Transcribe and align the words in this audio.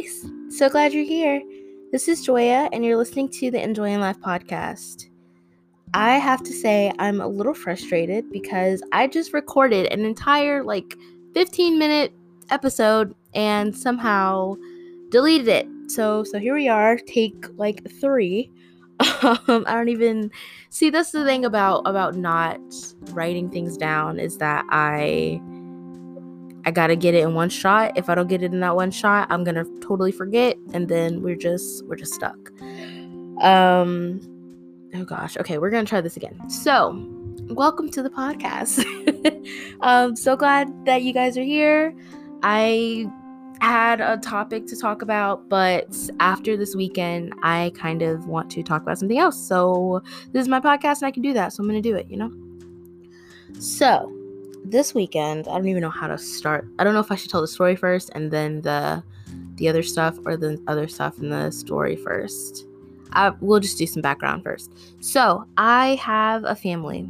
Nice. 0.00 0.24
So 0.48 0.70
glad 0.70 0.94
you're 0.94 1.04
here. 1.04 1.42
This 1.92 2.08
is 2.08 2.24
Joya, 2.24 2.70
and 2.72 2.82
you're 2.82 2.96
listening 2.96 3.28
to 3.32 3.50
the 3.50 3.62
Enjoying 3.62 4.00
Life 4.00 4.18
podcast. 4.20 5.10
I 5.92 6.14
have 6.14 6.42
to 6.44 6.54
say, 6.54 6.90
I'm 6.98 7.20
a 7.20 7.28
little 7.28 7.52
frustrated 7.52 8.30
because 8.32 8.82
I 8.92 9.08
just 9.08 9.34
recorded 9.34 9.92
an 9.92 10.06
entire, 10.06 10.64
like, 10.64 10.94
15 11.34 11.78
minute 11.78 12.14
episode 12.48 13.14
and 13.34 13.76
somehow 13.76 14.54
deleted 15.10 15.48
it. 15.48 15.68
So, 15.88 16.24
so 16.24 16.38
here 16.38 16.54
we 16.54 16.66
are, 16.66 16.96
take 16.96 17.44
like 17.58 17.86
three. 18.00 18.50
Um, 19.22 19.64
I 19.66 19.74
don't 19.74 19.88
even 19.90 20.30
see. 20.70 20.88
That's 20.88 21.10
the 21.10 21.24
thing 21.24 21.44
about 21.44 21.82
about 21.86 22.16
not 22.16 22.60
writing 23.12 23.50
things 23.50 23.76
down 23.76 24.18
is 24.18 24.38
that 24.38 24.64
I 24.70 25.40
I 26.64 26.70
gotta 26.70 26.96
get 26.96 27.14
it 27.14 27.22
in 27.22 27.34
one 27.34 27.48
shot. 27.48 27.92
If 27.96 28.08
I 28.08 28.14
don't 28.14 28.28
get 28.28 28.42
it 28.42 28.52
in 28.52 28.60
that 28.60 28.76
one 28.76 28.90
shot, 28.90 29.26
I'm 29.30 29.44
gonna 29.44 29.64
totally 29.80 30.12
forget, 30.12 30.56
and 30.72 30.88
then 30.88 31.22
we're 31.22 31.36
just 31.36 31.86
we're 31.86 31.96
just 31.96 32.14
stuck. 32.14 32.50
Um, 33.40 34.20
oh 34.94 35.04
gosh. 35.04 35.36
Okay, 35.38 35.58
we're 35.58 35.70
gonna 35.70 35.86
try 35.86 36.00
this 36.00 36.16
again. 36.16 36.38
So, 36.50 37.06
welcome 37.48 37.90
to 37.90 38.02
the 38.02 38.10
podcast. 38.10 38.84
I'm 39.80 40.16
so 40.16 40.36
glad 40.36 40.84
that 40.84 41.02
you 41.02 41.14
guys 41.14 41.38
are 41.38 41.42
here. 41.42 41.94
I 42.42 43.10
had 43.62 44.00
a 44.00 44.18
topic 44.18 44.66
to 44.66 44.76
talk 44.76 45.02
about, 45.02 45.48
but 45.48 45.94
after 46.18 46.56
this 46.56 46.74
weekend, 46.74 47.34
I 47.42 47.72
kind 47.74 48.02
of 48.02 48.26
want 48.26 48.50
to 48.52 48.62
talk 48.62 48.82
about 48.82 48.98
something 48.98 49.18
else. 49.18 49.40
So, 49.40 50.02
this 50.32 50.42
is 50.42 50.48
my 50.48 50.60
podcast, 50.60 50.98
and 50.98 51.06
I 51.06 51.10
can 51.10 51.22
do 51.22 51.32
that. 51.32 51.54
So, 51.54 51.62
I'm 51.62 51.68
gonna 51.68 51.80
do 51.80 51.96
it. 51.96 52.10
You 52.10 52.18
know. 52.18 52.32
So, 53.58 54.19
this 54.64 54.94
weekend, 54.94 55.48
I 55.48 55.54
don't 55.54 55.68
even 55.68 55.82
know 55.82 55.90
how 55.90 56.06
to 56.06 56.18
start. 56.18 56.66
I 56.78 56.84
don't 56.84 56.94
know 56.94 57.00
if 57.00 57.10
I 57.10 57.16
should 57.16 57.30
tell 57.30 57.40
the 57.40 57.48
story 57.48 57.76
first 57.76 58.10
and 58.14 58.30
then 58.30 58.62
the 58.62 59.02
the 59.56 59.68
other 59.68 59.82
stuff 59.82 60.18
or 60.24 60.36
the 60.36 60.60
other 60.66 60.88
stuff 60.88 61.18
in 61.18 61.28
the 61.28 61.50
story 61.50 61.96
first. 61.96 62.66
I, 63.12 63.30
we'll 63.40 63.60
just 63.60 63.76
do 63.76 63.86
some 63.86 64.02
background 64.02 64.42
first. 64.42 64.72
So 65.00 65.44
I 65.56 65.96
have 65.96 66.44
a 66.44 66.54
family. 66.54 67.08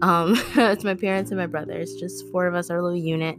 Um, 0.00 0.34
it's 0.56 0.84
my 0.84 0.94
parents 0.94 1.30
and 1.30 1.38
my 1.38 1.46
brothers. 1.46 1.94
Just 1.96 2.26
four 2.30 2.46
of 2.46 2.54
us, 2.54 2.70
our 2.70 2.80
little 2.80 2.96
unit, 2.98 3.36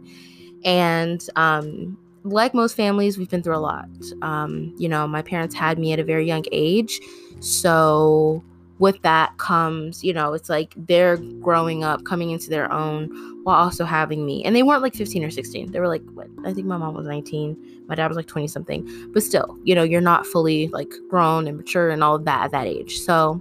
and 0.64 1.26
um, 1.36 1.98
like 2.24 2.54
most 2.54 2.76
families, 2.76 3.18
we've 3.18 3.30
been 3.30 3.42
through 3.42 3.56
a 3.56 3.58
lot. 3.58 3.88
Um, 4.20 4.74
you 4.78 4.88
know, 4.88 5.06
my 5.08 5.22
parents 5.22 5.54
had 5.54 5.78
me 5.78 5.92
at 5.92 5.98
a 5.98 6.04
very 6.04 6.26
young 6.26 6.44
age, 6.52 7.00
so 7.40 8.44
with 8.82 9.00
that 9.02 9.38
comes, 9.38 10.02
you 10.02 10.12
know, 10.12 10.32
it's 10.32 10.48
like 10.48 10.74
they're 10.76 11.16
growing 11.16 11.84
up, 11.84 12.04
coming 12.04 12.30
into 12.30 12.50
their 12.50 12.70
own 12.72 13.08
while 13.44 13.54
also 13.54 13.84
having 13.84 14.26
me. 14.26 14.44
And 14.44 14.56
they 14.56 14.64
weren't 14.64 14.82
like 14.82 14.92
15 14.92 15.22
or 15.22 15.30
16. 15.30 15.70
They 15.70 15.78
were 15.78 15.86
like, 15.86 16.02
what? 16.14 16.26
I 16.44 16.52
think 16.52 16.66
my 16.66 16.76
mom 16.76 16.94
was 16.94 17.06
19. 17.06 17.84
My 17.86 17.94
dad 17.94 18.08
was 18.08 18.16
like 18.16 18.26
20 18.26 18.48
something. 18.48 19.10
But 19.12 19.22
still, 19.22 19.56
you 19.62 19.76
know, 19.76 19.84
you're 19.84 20.00
not 20.00 20.26
fully 20.26 20.66
like 20.68 20.92
grown 21.08 21.46
and 21.46 21.56
mature 21.56 21.90
and 21.90 22.02
all 22.02 22.16
of 22.16 22.24
that 22.24 22.46
at 22.46 22.50
that 22.50 22.66
age. 22.66 22.98
So 22.98 23.40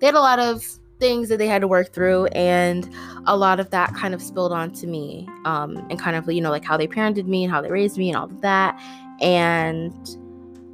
they 0.00 0.06
had 0.06 0.14
a 0.14 0.20
lot 0.20 0.38
of 0.38 0.66
things 1.00 1.28
that 1.28 1.36
they 1.36 1.46
had 1.46 1.60
to 1.60 1.68
work 1.68 1.92
through 1.92 2.24
and 2.28 2.88
a 3.26 3.36
lot 3.36 3.60
of 3.60 3.68
that 3.70 3.94
kind 3.94 4.14
of 4.14 4.22
spilled 4.22 4.52
onto 4.52 4.86
me 4.86 5.28
um, 5.44 5.76
and 5.90 5.98
kind 5.98 6.16
of 6.16 6.30
you 6.30 6.40
know 6.42 6.50
like 6.50 6.64
how 6.64 6.76
they 6.76 6.86
parented 6.86 7.26
me 7.26 7.44
and 7.44 7.52
how 7.52 7.62
they 7.62 7.70
raised 7.70 7.96
me 7.96 8.10
and 8.10 8.18
all 8.18 8.26
of 8.26 8.40
that 8.42 8.78
and 9.22 10.19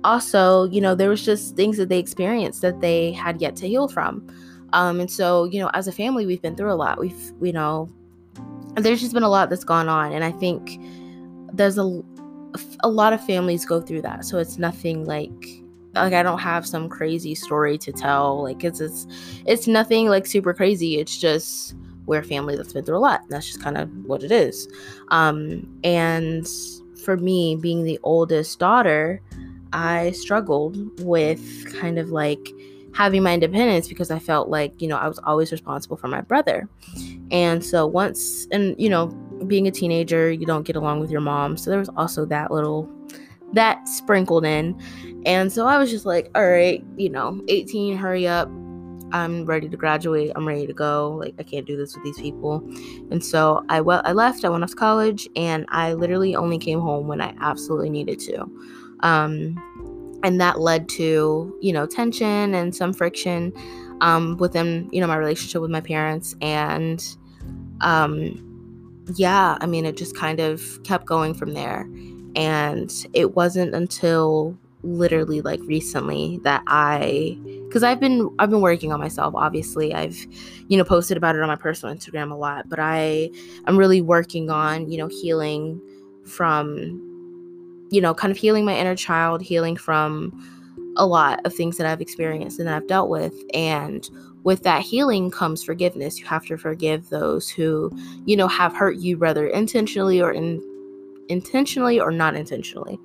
also, 0.06 0.64
you 0.70 0.80
know, 0.80 0.94
there 0.94 1.08
was 1.08 1.24
just 1.24 1.56
things 1.56 1.76
that 1.76 1.88
they 1.88 1.98
experienced 1.98 2.62
that 2.62 2.80
they 2.80 3.12
had 3.12 3.42
yet 3.42 3.56
to 3.56 3.68
heal 3.68 3.88
from. 3.88 4.26
Um, 4.72 5.00
and 5.00 5.10
so, 5.10 5.44
you 5.44 5.60
know, 5.60 5.70
as 5.74 5.88
a 5.88 5.92
family, 5.92 6.26
we've 6.26 6.40
been 6.40 6.56
through 6.56 6.72
a 6.72 6.74
lot. 6.74 6.98
We've, 6.98 7.32
you 7.42 7.52
know, 7.52 7.90
there's 8.76 9.00
just 9.00 9.12
been 9.12 9.22
a 9.22 9.28
lot 9.28 9.50
that's 9.50 9.64
gone 9.64 9.88
on. 9.88 10.12
And 10.12 10.24
I 10.24 10.32
think 10.32 10.80
there's 11.52 11.76
a, 11.76 12.02
a 12.80 12.88
lot 12.88 13.12
of 13.12 13.24
families 13.24 13.64
go 13.64 13.80
through 13.80 14.02
that. 14.02 14.24
So 14.24 14.38
it's 14.38 14.58
nothing 14.58 15.04
like, 15.04 15.62
like 15.94 16.12
I 16.12 16.22
don't 16.22 16.38
have 16.38 16.66
some 16.66 16.88
crazy 16.88 17.34
story 17.34 17.76
to 17.78 17.92
tell. 17.92 18.42
Like 18.42 18.62
it's, 18.64 18.80
it's, 18.80 19.06
it's 19.46 19.66
nothing 19.66 20.08
like 20.08 20.26
super 20.26 20.54
crazy. 20.54 20.98
It's 20.98 21.18
just, 21.18 21.74
we're 22.06 22.20
a 22.20 22.24
family 22.24 22.54
that's 22.54 22.72
been 22.72 22.84
through 22.84 22.98
a 22.98 23.00
lot. 23.00 23.22
That's 23.28 23.46
just 23.46 23.62
kind 23.62 23.76
of 23.76 23.90
what 24.04 24.22
it 24.22 24.30
is. 24.30 24.68
Um, 25.08 25.68
and 25.82 26.46
for 27.02 27.16
me, 27.16 27.56
being 27.56 27.82
the 27.82 27.98
oldest 28.02 28.58
daughter, 28.58 29.20
I 29.76 30.12
struggled 30.12 31.00
with 31.02 31.72
kind 31.78 31.98
of 31.98 32.08
like 32.08 32.48
having 32.94 33.22
my 33.22 33.34
independence 33.34 33.88
because 33.88 34.10
I 34.10 34.18
felt 34.18 34.48
like, 34.48 34.80
you 34.80 34.88
know, 34.88 34.96
I 34.96 35.06
was 35.06 35.18
always 35.24 35.52
responsible 35.52 35.98
for 35.98 36.08
my 36.08 36.22
brother. 36.22 36.66
And 37.30 37.62
so 37.62 37.86
once, 37.86 38.48
and, 38.50 38.74
you 38.78 38.88
know, 38.88 39.08
being 39.46 39.66
a 39.66 39.70
teenager, 39.70 40.32
you 40.32 40.46
don't 40.46 40.62
get 40.62 40.76
along 40.76 41.00
with 41.00 41.10
your 41.10 41.20
mom. 41.20 41.58
So 41.58 41.68
there 41.68 41.78
was 41.78 41.90
also 41.94 42.24
that 42.24 42.50
little, 42.50 42.90
that 43.52 43.86
sprinkled 43.86 44.46
in. 44.46 44.80
And 45.26 45.52
so 45.52 45.66
I 45.66 45.76
was 45.76 45.90
just 45.90 46.06
like, 46.06 46.30
all 46.34 46.48
right, 46.48 46.82
you 46.96 47.10
know, 47.10 47.42
18, 47.48 47.98
hurry 47.98 48.26
up. 48.26 48.48
I'm 49.12 49.44
ready 49.44 49.68
to 49.68 49.76
graduate. 49.76 50.32
I'm 50.34 50.48
ready 50.48 50.66
to 50.66 50.72
go. 50.72 51.16
Like 51.20 51.34
I 51.38 51.42
can't 51.42 51.66
do 51.66 51.76
this 51.76 51.94
with 51.94 52.02
these 52.02 52.18
people. 52.18 52.66
And 53.10 53.24
so 53.24 53.62
I 53.68 53.80
well 53.80 54.02
I 54.04 54.12
left. 54.12 54.44
I 54.44 54.48
went 54.48 54.64
off 54.64 54.70
to 54.70 54.76
college 54.76 55.28
and 55.36 55.64
I 55.68 55.92
literally 55.92 56.34
only 56.34 56.58
came 56.58 56.80
home 56.80 57.06
when 57.06 57.20
I 57.20 57.34
absolutely 57.40 57.90
needed 57.90 58.18
to. 58.20 58.46
Um, 59.00 59.56
and 60.22 60.40
that 60.40 60.60
led 60.60 60.88
to, 60.90 61.56
you 61.60 61.72
know, 61.72 61.86
tension 61.86 62.54
and 62.54 62.74
some 62.74 62.92
friction 62.92 63.52
um, 64.00 64.36
within, 64.38 64.88
you 64.92 65.00
know, 65.00 65.06
my 65.06 65.16
relationship 65.16 65.62
with 65.62 65.70
my 65.70 65.80
parents. 65.80 66.34
And 66.40 67.04
um, 67.80 68.42
yeah, 69.14 69.56
I 69.60 69.66
mean, 69.66 69.86
it 69.86 69.96
just 69.96 70.16
kind 70.16 70.40
of 70.40 70.82
kept 70.82 71.06
going 71.06 71.34
from 71.34 71.54
there. 71.54 71.88
And 72.34 72.92
it 73.14 73.34
wasn't 73.34 73.74
until 73.74 74.58
literally 74.82 75.40
like 75.40 75.60
recently 75.62 76.38
that 76.44 76.62
I 76.66 77.36
because 77.66 77.82
I've 77.82 77.98
been 77.98 78.30
I've 78.38 78.50
been 78.50 78.60
working 78.60 78.92
on 78.92 79.00
myself 79.00 79.34
obviously 79.34 79.92
I've 79.92 80.16
you 80.68 80.78
know 80.78 80.84
posted 80.84 81.16
about 81.16 81.34
it 81.34 81.42
on 81.42 81.48
my 81.48 81.56
personal 81.56 81.94
Instagram 81.94 82.30
a 82.30 82.36
lot 82.36 82.68
but 82.68 82.78
I 82.78 83.30
I'm 83.64 83.76
really 83.76 84.00
working 84.00 84.48
on 84.48 84.88
you 84.88 84.98
know 84.98 85.08
healing 85.08 85.80
from 86.24 87.05
you 87.90 88.00
know, 88.00 88.14
kind 88.14 88.30
of 88.30 88.36
healing 88.36 88.64
my 88.64 88.76
inner 88.76 88.96
child, 88.96 89.42
healing 89.42 89.76
from 89.76 90.32
a 90.96 91.06
lot 91.06 91.40
of 91.44 91.54
things 91.54 91.76
that 91.76 91.86
I've 91.86 92.00
experienced 92.00 92.58
and 92.58 92.66
that 92.68 92.74
I've 92.74 92.88
dealt 92.88 93.08
with. 93.08 93.34
And 93.54 94.08
with 94.44 94.62
that 94.62 94.82
healing 94.82 95.30
comes 95.30 95.62
forgiveness. 95.62 96.18
You 96.18 96.26
have 96.26 96.46
to 96.46 96.56
forgive 96.56 97.10
those 97.10 97.48
who, 97.48 97.90
you 98.24 98.36
know, 98.36 98.48
have 98.48 98.74
hurt 98.74 98.96
you, 98.96 99.18
whether 99.18 99.46
intentionally 99.46 100.20
or 100.20 100.32
in 100.32 100.62
intentionally 101.28 102.00
or 102.00 102.10
not 102.10 102.36
intentionally. 102.36 102.98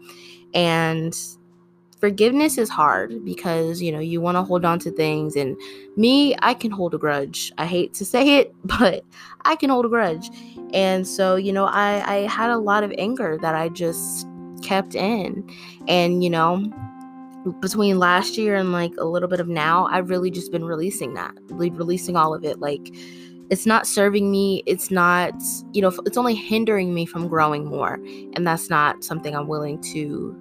And 0.53 1.17
forgiveness 2.01 2.57
is 2.57 2.67
hard 2.67 3.23
because 3.23 3.79
you 3.79 3.91
know 3.91 3.99
you 3.99 4.19
want 4.19 4.35
to 4.35 4.41
hold 4.41 4.65
on 4.65 4.79
to 4.79 4.89
things 4.89 5.35
and 5.35 5.55
me 5.95 6.35
i 6.39 6.51
can 6.51 6.71
hold 6.71 6.95
a 6.95 6.97
grudge 6.97 7.53
i 7.59 7.65
hate 7.65 7.93
to 7.93 8.03
say 8.03 8.37
it 8.37 8.53
but 8.65 9.05
i 9.45 9.55
can 9.55 9.69
hold 9.69 9.85
a 9.85 9.89
grudge 9.89 10.31
and 10.73 11.07
so 11.07 11.35
you 11.35 11.53
know 11.53 11.65
i 11.65 12.03
i 12.11 12.15
had 12.27 12.49
a 12.49 12.57
lot 12.57 12.83
of 12.83 12.91
anger 12.97 13.37
that 13.39 13.53
i 13.53 13.69
just 13.69 14.27
kept 14.61 14.95
in. 14.95 15.49
And, 15.87 16.23
you 16.23 16.29
know, 16.29 16.63
between 17.59 17.97
last 17.97 18.37
year 18.37 18.55
and 18.55 18.71
like 18.71 18.93
a 18.97 19.05
little 19.05 19.27
bit 19.27 19.39
of 19.39 19.47
now, 19.47 19.87
I've 19.87 20.09
really 20.09 20.29
just 20.29 20.51
been 20.51 20.65
releasing 20.65 21.13
that, 21.15 21.33
releasing 21.49 22.15
all 22.15 22.33
of 22.33 22.43
it. 22.43 22.59
Like, 22.59 22.95
it's 23.49 23.65
not 23.65 23.85
serving 23.85 24.31
me. 24.31 24.63
It's 24.65 24.91
not, 24.91 25.33
you 25.73 25.81
know, 25.81 25.91
it's 26.05 26.17
only 26.17 26.35
hindering 26.35 26.93
me 26.93 27.05
from 27.05 27.27
growing 27.27 27.65
more. 27.65 27.95
And 28.35 28.47
that's 28.47 28.69
not 28.69 29.03
something 29.03 29.35
I'm 29.35 29.47
willing 29.47 29.81
to, 29.93 30.35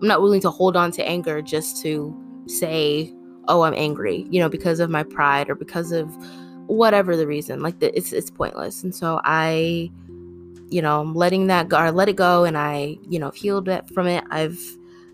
I'm 0.00 0.08
not 0.08 0.22
willing 0.22 0.40
to 0.42 0.50
hold 0.50 0.76
on 0.76 0.90
to 0.92 1.06
anger 1.06 1.42
just 1.42 1.82
to 1.82 2.16
say, 2.46 3.12
oh, 3.48 3.62
I'm 3.62 3.74
angry, 3.74 4.26
you 4.30 4.40
know, 4.40 4.48
because 4.48 4.80
of 4.80 4.88
my 4.88 5.02
pride 5.02 5.50
or 5.50 5.54
because 5.54 5.92
of 5.92 6.08
whatever 6.66 7.16
the 7.16 7.26
reason. 7.26 7.60
Like, 7.60 7.80
the, 7.80 7.96
it's, 7.96 8.12
it's 8.12 8.30
pointless. 8.30 8.82
And 8.82 8.94
so 8.94 9.20
I, 9.24 9.90
you 10.70 10.82
know, 10.82 11.00
I'm 11.00 11.14
letting 11.14 11.46
that 11.46 11.68
go, 11.68 11.78
or 11.78 11.92
let 11.92 12.08
it 12.08 12.16
go, 12.16 12.44
and 12.44 12.58
I, 12.58 12.98
you 13.08 13.18
know, 13.18 13.30
healed 13.30 13.68
it 13.68 13.88
from 13.90 14.06
it. 14.06 14.24
I've, 14.30 14.60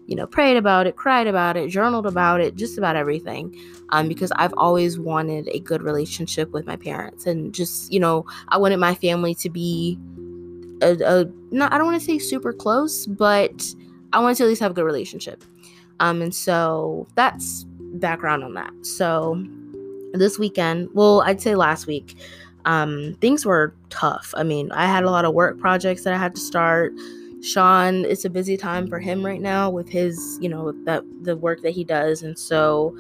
you 0.07 0.17
know, 0.17 0.27
prayed 0.27 0.57
about 0.57 0.87
it, 0.87 0.97
cried 0.97 1.27
about 1.27 1.57
it, 1.57 1.69
journaled 1.69 2.07
about 2.07 2.41
it, 2.41 2.57
just 2.57 2.77
about 2.79 2.97
everything, 2.97 3.57
um, 3.91 4.09
because 4.09 4.33
I've 4.33 4.55
always 4.57 4.99
wanted 4.99 5.49
a 5.53 5.61
good 5.61 5.83
relationship 5.83 6.51
with 6.53 6.67
my 6.67 6.77
parents, 6.77 7.27
and 7.27 7.55
just, 7.55 7.93
you 7.93 8.01
know, 8.01 8.27
I 8.49 8.59
wanted 8.59 8.79
my 8.79 8.95
family 8.95 9.35
to 9.37 9.51
be 9.51 9.99
a, 10.81 10.97
a 11.05 11.27
not, 11.51 11.73
I 11.73 11.79
don't 11.79 11.87
want 11.87 12.01
to 12.01 12.05
say 12.05 12.19
super 12.19 12.53
close, 12.53 13.07
but 13.07 13.75
I 14.13 14.19
wanted 14.21 14.39
to 14.39 14.45
at 14.45 14.49
least 14.49 14.61
have 14.61 14.73
a 14.73 14.75
good 14.75 14.85
relationship, 14.85 15.45
um, 16.01 16.23
and 16.23 16.35
so 16.35 17.07
that's 17.15 17.65
background 17.95 18.43
on 18.43 18.55
that. 18.55 18.73
So 18.83 19.43
this 20.15 20.39
weekend, 20.39 20.89
well, 20.93 21.23
I'd 21.23 21.41
say 21.41 21.55
last 21.55 21.87
week 21.87 22.17
um, 22.65 23.17
things 23.21 23.45
were 23.45 23.75
tough. 23.91 24.35
I 24.37 24.43
mean, 24.43 24.71
I 24.73 24.87
had 24.87 25.05
a 25.05 25.11
lot 25.11 25.25
of 25.25 25.35
work 25.35 25.59
projects 25.59 26.05
that 26.05 26.15
I 26.15 26.19
had 26.19 26.35
to 26.35 26.41
start. 26.41 26.93
Sean, 27.43 28.05
it's 28.05 28.25
a 28.25 28.31
busy 28.31 28.57
time 28.57 28.89
for 28.89 29.01
him 29.01 29.25
right 29.25 29.41
now 29.41 29.69
with 29.69 29.89
his, 29.89 30.39
you 30.41 30.49
know, 30.49 30.73
that 30.85 31.03
the 31.23 31.37
work 31.37 31.63
that 31.63 31.71
he 31.71 31.83
does, 31.83 32.23
and 32.23 32.39
so 32.39 32.97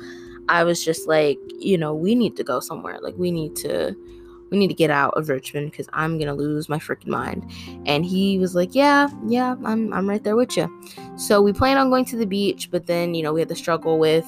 I 0.49 0.65
was 0.65 0.85
just 0.85 1.07
like, 1.07 1.39
you 1.59 1.79
know, 1.79 1.95
we 1.95 2.15
need 2.15 2.37
to 2.37 2.45
go 2.45 2.61
somewhere. 2.61 2.99
Like 3.01 3.15
we 3.17 3.31
need 3.31 3.55
to 3.57 3.97
we 4.51 4.59
need 4.59 4.69
to 4.69 4.75
get 4.75 4.91
out 4.91 5.15
of 5.17 5.31
Richmond 5.31 5.71
because 5.71 5.89
I'm 5.95 6.19
gonna 6.19 6.35
lose 6.35 6.69
my 6.69 6.79
freaking 6.79 7.07
mind. 7.07 7.51
And 7.87 8.05
he 8.05 8.39
was 8.39 8.55
like, 8.55 8.75
Yeah, 8.75 9.09
yeah, 9.27 9.57
I'm 9.65 9.93
I'm 9.93 10.09
right 10.09 10.23
there 10.23 10.37
with 10.37 10.57
you. 10.57 10.69
So 11.17 11.41
we 11.41 11.53
planned 11.53 11.79
on 11.79 11.89
going 11.89 12.05
to 12.07 12.17
the 12.17 12.27
beach, 12.27 12.71
but 12.71 12.87
then 12.87 13.15
you 13.15 13.23
know 13.23 13.33
we 13.33 13.41
had 13.41 13.49
to 13.49 13.55
struggle 13.55 13.99
with 13.99 14.27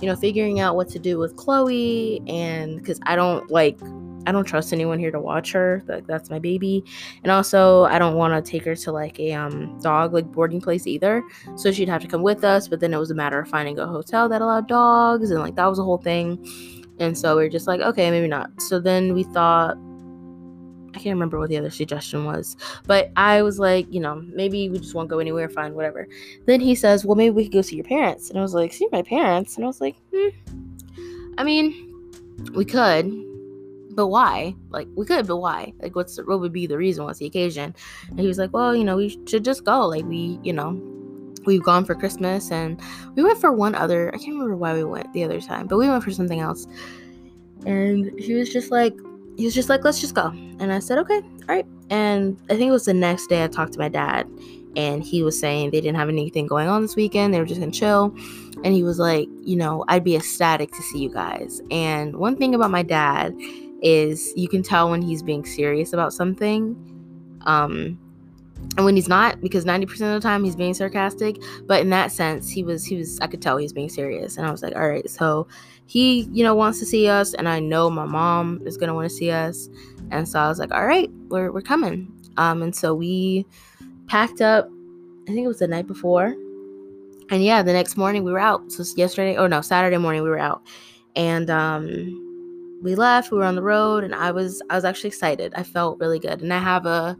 you 0.00 0.08
know 0.08 0.16
figuring 0.16 0.60
out 0.60 0.76
what 0.76 0.88
to 0.90 0.98
do 0.98 1.18
with 1.18 1.36
Chloe 1.36 2.20
and 2.26 2.76
because 2.76 3.00
I 3.04 3.16
don't 3.16 3.50
like 3.50 3.78
I 4.26 4.32
don't 4.32 4.44
trust 4.44 4.72
anyone 4.72 4.98
here 4.98 5.10
to 5.10 5.20
watch 5.20 5.52
her. 5.52 5.82
Like 5.86 6.06
that's 6.06 6.30
my 6.30 6.38
baby. 6.38 6.84
And 7.22 7.30
also 7.30 7.84
I 7.84 7.98
don't 7.98 8.16
want 8.16 8.32
to 8.44 8.50
take 8.50 8.64
her 8.64 8.74
to 8.74 8.92
like 8.92 9.18
a 9.18 9.32
um 9.32 9.78
dog 9.80 10.12
like 10.12 10.30
boarding 10.30 10.60
place 10.60 10.86
either. 10.86 11.22
So 11.56 11.72
she'd 11.72 11.88
have 11.88 12.02
to 12.02 12.08
come 12.08 12.22
with 12.22 12.44
us, 12.44 12.68
but 12.68 12.80
then 12.80 12.94
it 12.94 12.98
was 12.98 13.10
a 13.10 13.14
matter 13.14 13.40
of 13.40 13.48
finding 13.48 13.78
a 13.78 13.86
hotel 13.86 14.28
that 14.28 14.42
allowed 14.42 14.68
dogs 14.68 15.30
and 15.30 15.40
like 15.40 15.56
that 15.56 15.66
was 15.66 15.78
a 15.78 15.84
whole 15.84 15.98
thing. 15.98 16.44
And 16.98 17.16
so 17.16 17.36
we 17.36 17.44
are 17.44 17.48
just 17.48 17.66
like, 17.66 17.80
okay, 17.80 18.10
maybe 18.10 18.28
not. 18.28 18.60
So 18.60 18.78
then 18.78 19.14
we 19.14 19.24
thought 19.24 19.76
I 20.94 20.98
can't 20.98 21.14
remember 21.14 21.38
what 21.38 21.48
the 21.48 21.56
other 21.56 21.70
suggestion 21.70 22.26
was, 22.26 22.54
but 22.86 23.10
I 23.16 23.40
was 23.40 23.58
like, 23.58 23.86
you 23.90 23.98
know, 23.98 24.22
maybe 24.34 24.68
we 24.68 24.78
just 24.78 24.94
won't 24.94 25.08
go 25.08 25.20
anywhere, 25.20 25.48
fine, 25.48 25.74
whatever. 25.74 26.06
Then 26.46 26.60
he 26.60 26.74
says, 26.74 27.04
well, 27.04 27.16
maybe 27.16 27.30
we 27.30 27.44
could 27.44 27.52
go 27.52 27.62
see 27.62 27.76
your 27.76 27.84
parents. 27.86 28.28
And 28.28 28.38
I 28.38 28.42
was 28.42 28.52
like, 28.52 28.74
see 28.74 28.86
my 28.92 29.00
parents? 29.00 29.56
And 29.56 29.64
I 29.64 29.68
was 29.68 29.80
like, 29.80 29.96
hmm. 30.14 30.28
I 31.38 31.44
mean, 31.44 32.12
we 32.54 32.66
could, 32.66 33.10
but 33.94 34.08
why? 34.08 34.54
Like 34.70 34.88
we 34.94 35.06
could, 35.06 35.26
but 35.26 35.36
why? 35.36 35.72
Like 35.80 35.94
what's 35.94 36.18
what 36.18 36.40
would 36.40 36.52
be 36.52 36.66
the 36.66 36.76
reason? 36.76 37.04
What's 37.04 37.18
the 37.18 37.26
occasion? 37.26 37.74
And 38.08 38.20
he 38.20 38.26
was 38.26 38.38
like, 38.38 38.52
well, 38.52 38.74
you 38.74 38.84
know, 38.84 38.96
we 38.96 39.18
should 39.26 39.44
just 39.44 39.64
go. 39.64 39.86
Like 39.86 40.04
we, 40.04 40.38
you 40.42 40.52
know, 40.52 40.80
we've 41.44 41.62
gone 41.62 41.84
for 41.84 41.94
Christmas 41.94 42.50
and 42.50 42.80
we 43.14 43.22
went 43.22 43.40
for 43.40 43.52
one 43.52 43.74
other. 43.74 44.08
I 44.14 44.18
can't 44.18 44.32
remember 44.32 44.56
why 44.56 44.74
we 44.74 44.84
went 44.84 45.12
the 45.12 45.24
other 45.24 45.40
time, 45.40 45.66
but 45.66 45.76
we 45.76 45.88
went 45.88 46.04
for 46.04 46.10
something 46.10 46.40
else. 46.40 46.66
And 47.66 48.18
he 48.18 48.34
was 48.34 48.52
just 48.52 48.70
like, 48.70 48.94
he 49.36 49.44
was 49.44 49.54
just 49.54 49.68
like, 49.68 49.84
let's 49.84 50.00
just 50.00 50.14
go. 50.14 50.28
And 50.58 50.72
I 50.72 50.78
said, 50.78 50.98
okay, 50.98 51.16
all 51.22 51.46
right. 51.48 51.66
And 51.90 52.36
I 52.50 52.56
think 52.56 52.68
it 52.68 52.72
was 52.72 52.84
the 52.84 52.94
next 52.94 53.28
day 53.28 53.44
I 53.44 53.48
talked 53.48 53.72
to 53.74 53.78
my 53.78 53.88
dad, 53.88 54.28
and 54.76 55.02
he 55.02 55.22
was 55.22 55.38
saying 55.38 55.70
they 55.70 55.80
didn't 55.80 55.96
have 55.96 56.08
anything 56.08 56.46
going 56.46 56.68
on 56.68 56.82
this 56.82 56.96
weekend. 56.96 57.32
They 57.32 57.38
were 57.38 57.46
just 57.46 57.60
gonna 57.60 57.72
chill. 57.72 58.14
And 58.64 58.74
he 58.74 58.82
was 58.82 58.98
like, 58.98 59.28
you 59.42 59.56
know, 59.56 59.84
I'd 59.88 60.04
be 60.04 60.16
ecstatic 60.16 60.70
to 60.72 60.82
see 60.82 61.00
you 61.00 61.10
guys. 61.12 61.60
And 61.70 62.16
one 62.16 62.36
thing 62.36 62.54
about 62.54 62.70
my 62.70 62.82
dad 62.82 63.34
is 63.82 64.32
you 64.36 64.48
can 64.48 64.62
tell 64.62 64.90
when 64.90 65.02
he's 65.02 65.22
being 65.22 65.44
serious 65.44 65.92
about 65.92 66.12
something. 66.12 66.76
Um, 67.42 67.98
and 68.76 68.84
when 68.84 68.96
he's 68.96 69.08
not 69.08 69.40
because 69.40 69.64
90% 69.64 69.82
of 69.82 69.98
the 69.98 70.20
time 70.20 70.44
he's 70.44 70.56
being 70.56 70.74
sarcastic 70.74 71.36
but 71.66 71.80
in 71.80 71.90
that 71.90 72.12
sense 72.12 72.48
he 72.48 72.62
was 72.62 72.84
he 72.84 72.96
was 72.96 73.18
i 73.20 73.26
could 73.26 73.42
tell 73.42 73.56
he 73.56 73.64
was 73.64 73.72
being 73.72 73.88
serious 73.88 74.36
and 74.36 74.46
i 74.46 74.50
was 74.50 74.62
like 74.62 74.74
all 74.74 74.88
right 74.88 75.08
so 75.10 75.46
he 75.86 76.22
you 76.32 76.42
know 76.42 76.54
wants 76.54 76.78
to 76.78 76.86
see 76.86 77.08
us 77.08 77.34
and 77.34 77.48
i 77.48 77.58
know 77.58 77.90
my 77.90 78.04
mom 78.04 78.60
is 78.64 78.76
going 78.76 78.88
to 78.88 78.94
want 78.94 79.08
to 79.08 79.14
see 79.14 79.30
us 79.30 79.68
and 80.10 80.28
so 80.28 80.38
i 80.38 80.48
was 80.48 80.58
like 80.58 80.72
all 80.72 80.86
right 80.86 81.10
we're, 81.28 81.52
we're 81.52 81.60
coming 81.60 82.10
um 82.36 82.62
and 82.62 82.74
so 82.74 82.94
we 82.94 83.44
packed 84.06 84.40
up 84.40 84.68
i 85.24 85.32
think 85.32 85.44
it 85.44 85.48
was 85.48 85.58
the 85.58 85.68
night 85.68 85.86
before 85.86 86.34
and 87.30 87.44
yeah 87.44 87.62
the 87.62 87.72
next 87.72 87.96
morning 87.96 88.24
we 88.24 88.32
were 88.32 88.38
out 88.38 88.72
so 88.72 88.84
yesterday 88.96 89.36
or 89.36 89.48
no 89.48 89.60
saturday 89.60 89.98
morning 89.98 90.22
we 90.22 90.30
were 90.30 90.38
out 90.38 90.62
and 91.14 91.50
um 91.50 92.31
we 92.82 92.94
left 92.94 93.30
we 93.30 93.38
were 93.38 93.44
on 93.44 93.54
the 93.54 93.62
road 93.62 94.04
and 94.04 94.14
i 94.14 94.30
was 94.30 94.60
i 94.70 94.74
was 94.74 94.84
actually 94.84 95.08
excited. 95.08 95.52
I 95.54 95.62
felt 95.62 95.98
really 96.00 96.18
good 96.18 96.42
and 96.42 96.52
i 96.52 96.58
have 96.58 96.84
a 96.84 97.16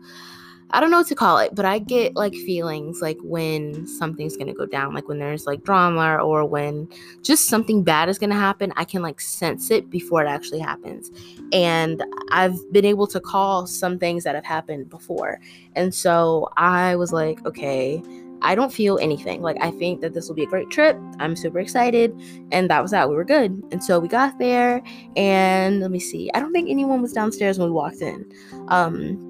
i 0.70 0.80
don't 0.80 0.90
know 0.90 0.98
what 0.98 1.06
to 1.08 1.14
call 1.14 1.38
it 1.38 1.54
but 1.54 1.64
i 1.64 1.78
get 1.78 2.16
like 2.16 2.34
feelings 2.34 3.00
like 3.00 3.18
when 3.22 3.86
something's 3.86 4.36
gonna 4.36 4.54
go 4.54 4.66
down 4.66 4.94
like 4.94 5.08
when 5.08 5.18
there's 5.18 5.46
like 5.46 5.62
drama 5.62 6.16
or 6.16 6.44
when 6.44 6.88
just 7.22 7.46
something 7.46 7.82
bad 7.84 8.08
is 8.08 8.18
gonna 8.18 8.34
happen 8.34 8.72
i 8.76 8.84
can 8.84 9.02
like 9.02 9.20
sense 9.20 9.70
it 9.70 9.88
before 9.90 10.24
it 10.24 10.28
actually 10.28 10.60
happens. 10.60 11.10
And 11.52 12.02
i've 12.30 12.56
been 12.72 12.84
able 12.84 13.06
to 13.08 13.20
call 13.20 13.66
some 13.66 13.98
things 13.98 14.24
that 14.24 14.34
have 14.34 14.44
happened 14.44 14.88
before. 14.90 15.40
And 15.76 15.94
so 15.94 16.48
i 16.56 16.96
was 16.96 17.12
like 17.12 17.44
okay 17.46 18.02
I 18.42 18.54
don't 18.54 18.72
feel 18.72 18.98
anything. 18.98 19.42
Like, 19.42 19.56
I 19.60 19.70
think 19.70 20.00
that 20.00 20.14
this 20.14 20.28
will 20.28 20.34
be 20.34 20.42
a 20.44 20.46
great 20.46 20.70
trip. 20.70 20.96
I'm 21.18 21.36
super 21.36 21.58
excited. 21.58 22.12
And 22.50 22.68
that 22.70 22.82
was 22.82 22.90
that. 22.90 23.08
We 23.08 23.14
were 23.14 23.24
good. 23.24 23.62
And 23.70 23.82
so 23.82 23.98
we 23.98 24.08
got 24.08 24.38
there, 24.38 24.82
and 25.16 25.80
let 25.80 25.90
me 25.90 26.00
see. 26.00 26.30
I 26.34 26.40
don't 26.40 26.52
think 26.52 26.68
anyone 26.68 27.02
was 27.02 27.12
downstairs 27.12 27.58
when 27.58 27.68
we 27.68 27.72
walked 27.72 28.02
in. 28.02 28.30
Um, 28.68 29.28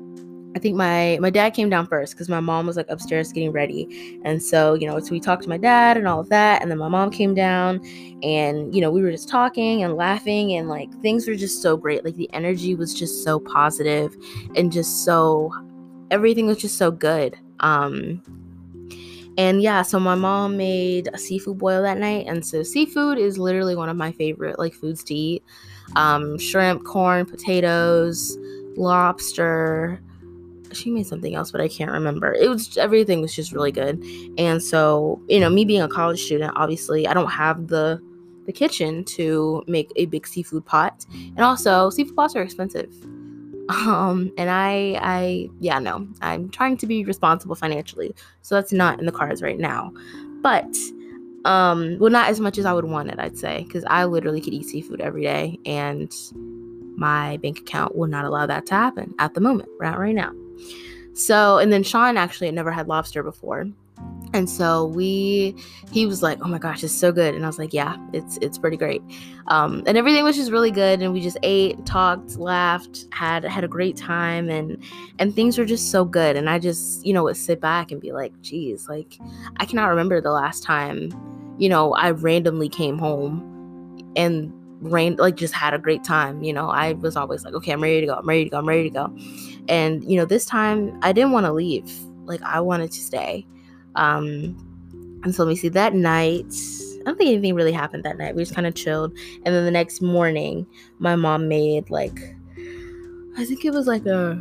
I 0.55 0.59
think 0.59 0.77
my 0.77 1.19
my 1.21 1.31
dad 1.31 1.51
came 1.51 1.71
down 1.71 1.87
first 1.87 2.13
because 2.13 2.29
my 2.29 2.41
mom 2.41 2.67
was 2.67 2.77
like 2.77 2.87
upstairs 2.91 3.33
getting 3.33 3.53
ready, 3.53 4.21
and 4.25 4.43
so 4.43 4.75
you 4.75 4.87
know, 4.87 4.99
so 5.01 5.11
we 5.11 5.21
talked 5.21 5.43
to 5.45 5.49
my 5.49 5.57
dad 5.57 5.97
and 5.97 6.07
all 6.07 6.21
of 6.21 6.29
that, 6.29 6.61
and 6.61 6.71
then 6.71 6.79
my 6.79 6.89
mom 6.89 7.11
came 7.11 7.35
down, 7.35 7.81
and 8.23 8.75
you 8.75 8.81
know, 8.81 8.91
we 8.91 9.03
were 9.03 9.11
just 9.11 9.29
talking 9.29 9.83
and 9.83 9.97
laughing, 9.97 10.53
and 10.53 10.69
like 10.69 10.93
things 11.01 11.27
were 11.27 11.37
just 11.37 11.63
so 11.63 11.77
great. 11.77 12.05
Like 12.05 12.17
the 12.17 12.33
energy 12.35 12.75
was 12.75 12.93
just 12.93 13.25
so 13.25 13.41
positive, 13.41 14.15
and 14.55 14.71
just 14.71 15.05
so 15.05 15.51
everything 16.11 16.47
was 16.47 16.59
just 16.59 16.77
so 16.77 16.91
good. 16.91 17.37
Um, 17.61 18.23
and 19.39 19.63
yeah, 19.63 19.83
so 19.83 19.99
my 19.99 20.15
mom 20.15 20.57
made 20.57 21.09
a 21.13 21.19
seafood 21.19 21.59
boil 21.59 21.83
that 21.83 21.99
night. 21.99 22.27
And 22.29 22.45
so 22.45 22.63
seafood 22.63 23.19
is 23.19 23.39
literally 23.39 23.75
one 23.75 23.89
of 23.89 23.97
my 23.97 24.13
favorite 24.13 24.59
like 24.59 24.75
foods 24.75 25.03
to 25.05 25.15
eat. 25.15 25.43
Um, 25.97 26.39
shrimp, 26.39 26.85
corn, 26.85 27.27
potatoes, 27.27 28.39
lobster. 28.77 30.01
She 30.73 30.91
made 30.91 31.07
something 31.07 31.35
else, 31.35 31.51
but 31.53 31.61
I 31.61 31.69
can't 31.69 31.91
remember. 31.91 32.33
It 32.33 32.49
was 32.49 32.77
everything 32.79 33.21
was 33.21 33.35
just 33.35 33.53
really 33.53 33.73
good. 33.73 34.03
And 34.39 34.63
so, 34.63 35.21
you 35.29 35.41
know, 35.41 35.51
me 35.51 35.65
being 35.65 35.83
a 35.83 35.89
college 35.89 36.23
student, 36.23 36.53
obviously 36.57 37.07
I 37.07 37.15
don't 37.15 37.31
have 37.31 37.69
the 37.69 38.01
the 38.47 38.53
kitchen 38.53 39.05
to 39.05 39.63
make 39.69 39.93
a 39.97 40.07
big 40.07 40.27
seafood 40.27 40.65
pot. 40.65 41.07
And 41.13 41.41
also, 41.41 41.91
seafood 41.91 42.17
pots 42.17 42.35
are 42.35 42.43
expensive 42.43 42.93
um 43.69 44.33
and 44.37 44.51
i 44.51 44.99
i 45.01 45.49
yeah 45.61 45.79
no 45.79 46.07
i'm 46.21 46.49
trying 46.51 46.77
to 46.77 46.87
be 46.87 47.05
responsible 47.05 47.55
financially 47.55 48.15
so 48.43 48.55
that's 48.55 48.73
not 48.73 48.99
in 48.99 49.07
the 49.07 49.13
cards 49.13 49.43
right 49.43 49.59
now. 49.59 49.93
But 50.43 50.77
um 51.45 51.99
well 51.99 52.11
not 52.11 52.29
as 52.29 52.39
much 52.41 52.59
as 52.59 52.65
i 52.65 52.73
would 52.73 52.85
want 52.85 53.09
it 53.11 53.19
i'd 53.19 53.37
say 53.37 53.65
because 53.65 53.85
i 53.89 54.05
literally 54.05 54.41
could 54.41 54.53
eat 54.53 54.65
seafood 54.65 55.01
every 55.01 55.23
day 55.23 55.59
and 55.67 56.13
my 56.97 57.37
bank 57.39 57.59
account 57.59 57.97
will 57.97 58.07
not 58.07 58.25
allow 58.25 58.47
that 58.47 58.67
to 58.67 58.75
happen 58.75 59.15
at 59.19 59.35
the 59.35 59.41
moment 59.41 59.69
right 59.81 59.99
right 59.99 60.15
now. 60.15 60.33
So 61.15 61.59
and 61.59 61.73
then 61.73 61.83
sean 61.83 62.17
actually 62.17 62.47
had 62.47 62.55
never 62.55 62.71
had 62.71 62.89
lobster 62.89 63.23
before 63.23 63.67
and 64.35 64.49
so 64.49 64.87
we 64.87 65.55
he 65.91 66.07
was 66.07 66.23
like 66.23 66.39
oh 66.43 66.49
my 66.49 66.59
gosh 66.59 66.83
it's 66.83 66.93
so 66.93 67.13
good. 67.13 67.35
And 67.35 67.45
i 67.45 67.47
was 67.47 67.59
like 67.59 67.73
yeah 67.73 67.97
it's 68.13 68.39
it's 68.41 68.59
pretty 68.59 68.77
great. 68.77 69.03
Um, 69.49 69.83
and 69.87 69.99
everything 69.99 70.25
was 70.25 70.37
just 70.37 70.51
really 70.51 70.71
good 70.71 71.03
and 71.03 71.13
we 71.13 71.21
just 71.21 71.37
ate 71.43 71.85
talked 71.85 72.37
laughed 72.37 73.07
had 73.13 73.45
had 73.45 73.65
a 73.65 73.69
great 73.69 73.97
time 73.97 74.49
and 74.49 74.83
and 75.19 75.35
things 75.35 75.59
were 75.59 75.65
just 75.65 75.91
so 75.91 76.05
good. 76.05 76.37
And 76.37 76.49
i 76.49 76.59
just 76.59 77.05
you 77.05 77.13
know 77.13 77.25
would 77.25 77.37
sit 77.37 77.61
back 77.61 77.91
and 77.91 78.01
be 78.01 78.13
like 78.13 78.39
geez 78.41 78.89
like 78.89 79.19
i 79.59 79.65
cannot 79.65 79.87
remember 79.87 80.21
the 80.21 80.33
last 80.33 80.63
time 80.63 81.11
you 81.59 81.69
know 81.69 81.93
i 81.95 82.11
randomly 82.11 82.69
came 82.69 82.99
home 82.99 83.49
and 84.17 84.53
ran 84.81 85.15
like 85.17 85.37
just 85.37 85.55
had 85.55 85.75
a 85.75 85.79
great 85.79 86.05
time. 86.05 86.43
You 86.43 86.53
know 86.53 86.71
i 86.71 86.95
was 86.95 87.17
always 87.17 87.45
like 87.45 87.55
okay 87.55 87.73
i'm 87.73 87.83
ready 87.83 88.01
to 88.01 88.07
go 88.07 88.15
i'm 88.15 88.29
ready 88.29 88.45
to 88.45 88.51
go 88.51 88.59
i'm 88.59 88.69
ready 88.69 88.85
to 88.85 88.91
go. 88.91 89.17
And 89.69 90.03
you 90.11 90.17
know 90.17 90.25
this 90.25 90.47
time 90.47 90.99
i 91.03 91.13
didn't 91.13 91.33
want 91.33 91.47
to 91.47 91.53
leave. 91.53 91.93
Like 92.25 92.43
i 92.43 92.61
wanted 92.61 92.93
to 92.93 93.01
stay 93.01 93.47
um, 93.95 94.57
and 95.25 95.35
so 95.35 95.45
let 95.45 95.51
me 95.51 95.57
see 95.57 95.69
that 95.71 95.95
night. 95.95 96.53
I 97.01 97.05
don't 97.05 97.19
think 97.19 97.31
anything 97.31 97.55
really 97.55 97.73
happened 97.73 98.05
that 98.05 98.19
night. 98.19 98.35
We 98.35 98.43
just 98.43 98.55
kind 98.55 98.67
of 98.67 98.75
chilled. 98.75 99.17
And 99.45 99.55
then 99.55 99.65
the 99.65 99.71
next 99.71 100.01
morning, 100.01 100.67
my 100.99 101.17
mom 101.17 101.49
made 101.49 101.91
like, 101.91 102.37
I 103.37 103.45
think 103.45 103.65
it 103.65 103.73
was 103.73 103.87
like 103.87 104.07
a, 104.07 104.41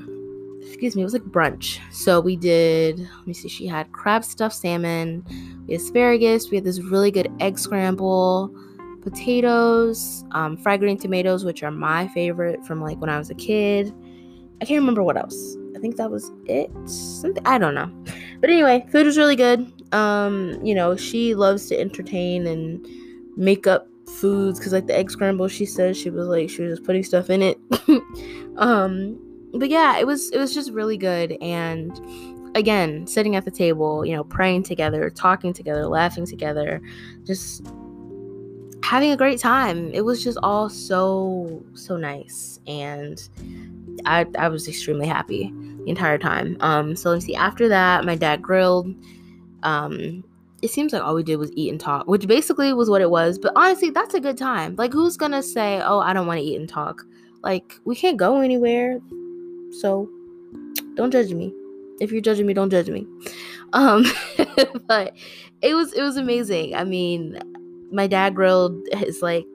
excuse 0.64 0.96
me, 0.96 1.02
it 1.02 1.06
was 1.06 1.14
like 1.14 1.24
brunch. 1.24 1.80
So 1.92 2.20
we 2.20 2.36
did, 2.36 3.00
let 3.00 3.28
me 3.28 3.34
see, 3.34 3.48
she 3.48 3.68
had 3.68 3.92
crab 3.92 4.24
stuffed 4.24 4.56
salmon, 4.56 5.24
we 5.68 5.74
had 5.74 5.82
asparagus, 5.82 6.50
we 6.50 6.58
had 6.58 6.64
this 6.64 6.80
really 6.80 7.12
good 7.12 7.32
egg 7.40 7.58
scramble, 7.58 8.54
potatoes, 9.02 10.24
um, 10.32 10.58
fried 10.58 10.80
green 10.80 10.98
tomatoes, 10.98 11.44
which 11.44 11.64
are 11.64 11.72
my 11.72 12.08
favorite 12.10 12.64
from 12.66 12.82
like 12.82 13.00
when 13.00 13.10
I 13.10 13.18
was 13.18 13.30
a 13.30 13.36
kid. 13.36 13.94
I 14.62 14.66
can't 14.66 14.80
remember 14.80 15.02
what 15.02 15.18
else. 15.18 15.58
Think 15.82 15.98
that 15.98 16.12
was 16.12 16.32
it. 16.46 16.72
Something 16.88 17.46
I 17.46 17.58
don't 17.58 17.76
know. 17.76 17.92
But 18.40 18.50
anyway, 18.50 18.86
food 18.92 19.06
was 19.06 19.18
really 19.18 19.36
good. 19.36 19.72
Um, 19.94 20.60
you 20.64 20.76
know, 20.76 20.96
she 20.96 21.36
loves 21.36 21.68
to 21.68 21.80
entertain 21.80 22.48
and 22.48 22.86
make 23.36 23.68
up 23.68 23.88
foods 24.08 24.60
because 24.60 24.74
like 24.74 24.88
the 24.88 24.96
egg 24.96 25.10
scramble 25.10 25.48
she 25.48 25.66
said 25.66 25.96
she 25.96 26.10
was 26.10 26.28
like 26.28 26.50
she 26.50 26.62
was 26.62 26.74
just 26.78 26.86
putting 26.86 27.04
stuff 27.04 27.30
in 27.30 27.42
it. 27.42 27.60
um, 28.58 29.20
but 29.54 29.70
yeah, 29.70 29.98
it 29.98 30.08
was 30.08 30.30
it 30.32 30.38
was 30.38 30.54
just 30.54 30.72
really 30.72 30.98
good 30.98 31.38
and 31.42 32.00
again, 32.56 33.08
sitting 33.08 33.36
at 33.36 33.46
the 33.46 33.52
table, 33.52 34.06
you 34.06 34.16
know, 34.16 34.24
praying 34.24 34.64
together, 34.64 35.10
talking 35.10 35.54
together, 35.54 35.88
laughing 35.88 36.26
together, 36.26 36.82
just 37.24 37.66
having 38.84 39.12
a 39.12 39.18
great 39.18 39.40
time. 39.40 39.92
It 39.94 40.02
was 40.02 40.24
just 40.24 40.38
all 40.44 40.70
so 40.70 41.64
so 41.74 41.98
nice 41.98 42.60
and 42.68 43.22
I 44.06 44.26
I 44.38 44.48
was 44.48 44.68
extremely 44.68 45.08
happy 45.08 45.52
the 45.84 45.90
entire 45.90 46.18
time. 46.18 46.58
Um, 46.60 46.96
so 46.96 47.12
let's 47.12 47.26
see. 47.26 47.36
After 47.36 47.68
that, 47.70 48.06
my 48.06 48.16
dad 48.16 48.42
grilled. 48.42 48.94
Um, 49.64 50.24
it 50.62 50.70
seems 50.70 50.94
like 50.94 51.02
all 51.02 51.16
we 51.16 51.24
did 51.24 51.38
was 51.38 51.52
eat 51.56 51.72
and 51.72 51.80
talk, 51.80 52.08
which 52.08 52.28
basically 52.28 52.72
was 52.74 52.90
what 52.90 53.02
it 53.02 53.10
was. 53.10 53.40
But 53.40 53.54
honestly, 53.56 53.90
that's 53.90 54.14
a 54.14 54.20
good 54.20 54.38
time. 54.38 54.76
Like, 54.76 54.94
who's 54.94 55.18
gonna 55.18 55.42
say, 55.44 55.82
"Oh, 55.84 56.00
I 56.00 56.14
don't 56.14 56.28
want 56.28 56.40
to 56.40 56.46
eat 56.46 56.60
and 56.60 56.70
talk"? 56.70 57.04
Like, 57.44 57.74
we 57.86 57.96
can't 57.96 58.18
go 58.18 58.42
anywhere. 58.42 59.00
So 59.80 60.10
don't 60.96 61.12
judge 61.12 61.34
me. 61.34 61.54
If 62.00 62.12
you're 62.12 62.22
judging 62.22 62.46
me, 62.46 62.54
don't 62.54 62.70
judge 62.70 62.90
me. 62.90 63.08
Um, 63.74 64.06
but 64.88 65.16
it 65.62 65.74
was 65.74 65.94
it 65.94 66.02
was 66.02 66.18
amazing. 66.18 66.76
I 66.76 66.84
mean, 66.84 67.40
my 67.92 68.08
dad 68.08 68.36
grilled 68.36 68.76
his 68.94 69.22
like 69.22 69.46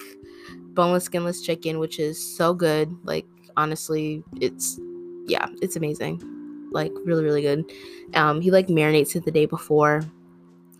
boneless, 0.75 1.05
skinless 1.05 1.43
chicken, 1.43 1.79
which 1.79 1.99
is 1.99 2.37
so 2.37 2.55
good. 2.55 2.95
Like 3.05 3.27
honestly, 3.57 4.23
it's 4.41 4.79
yeah, 5.27 5.49
it's 5.63 5.77
amazing. 5.77 6.23
Like 6.73 6.93
really, 7.05 7.25
really 7.25 7.43
good. 7.43 7.71
Um, 8.15 8.41
he 8.41 8.51
like 8.51 8.69
marinates 8.69 9.17
it 9.17 9.25
the 9.25 9.31
day 9.31 9.47
before, 9.47 10.03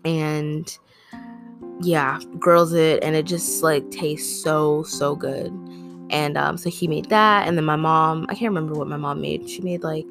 and 0.05 0.77
yeah, 1.81 2.19
grills 2.39 2.73
it, 2.73 3.03
and 3.03 3.15
it 3.15 3.25
just 3.25 3.63
like 3.63 3.89
tastes 3.91 4.43
so 4.43 4.83
so 4.83 5.15
good. 5.15 5.51
And 6.09 6.37
um, 6.37 6.57
so 6.57 6.69
he 6.69 6.87
made 6.87 7.09
that, 7.09 7.47
and 7.47 7.57
then 7.57 7.65
my 7.65 7.75
mom, 7.75 8.25
I 8.29 8.35
can't 8.35 8.49
remember 8.49 8.73
what 8.73 8.87
my 8.87 8.97
mom 8.97 9.21
made. 9.21 9.49
She 9.49 9.61
made 9.61 9.83
like 9.83 10.07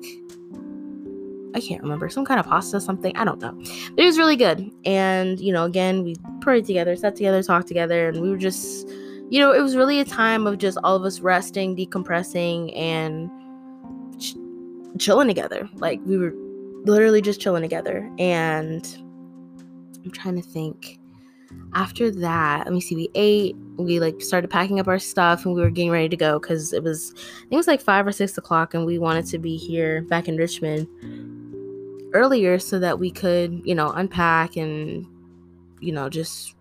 I 1.56 1.60
can't 1.60 1.82
remember, 1.82 2.10
some 2.10 2.26
kind 2.26 2.38
of 2.38 2.46
pasta, 2.46 2.78
something. 2.80 3.16
I 3.16 3.24
don't 3.24 3.40
know. 3.40 3.52
But 3.94 4.02
it 4.02 4.04
was 4.04 4.18
really 4.18 4.36
good. 4.36 4.70
And, 4.84 5.40
you 5.40 5.54
know, 5.54 5.64
again, 5.64 6.04
we 6.04 6.16
prayed 6.42 6.66
together, 6.66 6.94
sat 6.96 7.16
together, 7.16 7.42
talked 7.42 7.66
together, 7.66 8.08
and 8.10 8.20
we 8.20 8.28
were 8.28 8.36
just, 8.36 8.86
you 9.28 9.40
know, 9.40 9.52
it 9.52 9.60
was 9.60 9.76
really 9.76 10.00
a 10.00 10.04
time 10.04 10.46
of 10.46 10.58
just 10.58 10.78
all 10.84 10.96
of 10.96 11.04
us 11.04 11.20
resting, 11.20 11.76
decompressing, 11.76 12.76
and 12.76 13.30
ch- 14.20 14.36
chilling 14.98 15.28
together. 15.28 15.68
Like, 15.74 16.00
we 16.04 16.16
were 16.16 16.32
literally 16.84 17.20
just 17.20 17.40
chilling 17.40 17.62
together. 17.62 18.10
And 18.18 18.86
I'm 20.04 20.10
trying 20.10 20.36
to 20.36 20.48
think. 20.48 20.98
After 21.74 22.10
that, 22.10 22.64
let 22.64 22.72
me 22.72 22.80
see, 22.80 22.96
we 22.96 23.08
ate, 23.14 23.54
we 23.76 24.00
like 24.00 24.20
started 24.20 24.48
packing 24.48 24.80
up 24.80 24.88
our 24.88 24.98
stuff, 24.98 25.44
and 25.44 25.54
we 25.54 25.60
were 25.60 25.70
getting 25.70 25.90
ready 25.90 26.08
to 26.08 26.16
go 26.16 26.38
because 26.38 26.72
it 26.72 26.82
was, 26.82 27.12
I 27.14 27.40
think 27.40 27.52
it 27.52 27.56
was 27.56 27.66
like 27.66 27.80
five 27.80 28.06
or 28.06 28.12
six 28.12 28.36
o'clock, 28.36 28.74
and 28.74 28.84
we 28.84 28.98
wanted 28.98 29.26
to 29.26 29.38
be 29.38 29.56
here 29.56 30.02
back 30.02 30.26
in 30.26 30.36
Richmond 30.36 30.88
earlier 32.14 32.58
so 32.58 32.78
that 32.78 32.98
we 32.98 33.10
could, 33.10 33.60
you 33.64 33.74
know, 33.74 33.90
unpack 33.90 34.56
and, 34.56 35.06
you 35.80 35.92
know, 35.92 36.08
just 36.08 36.55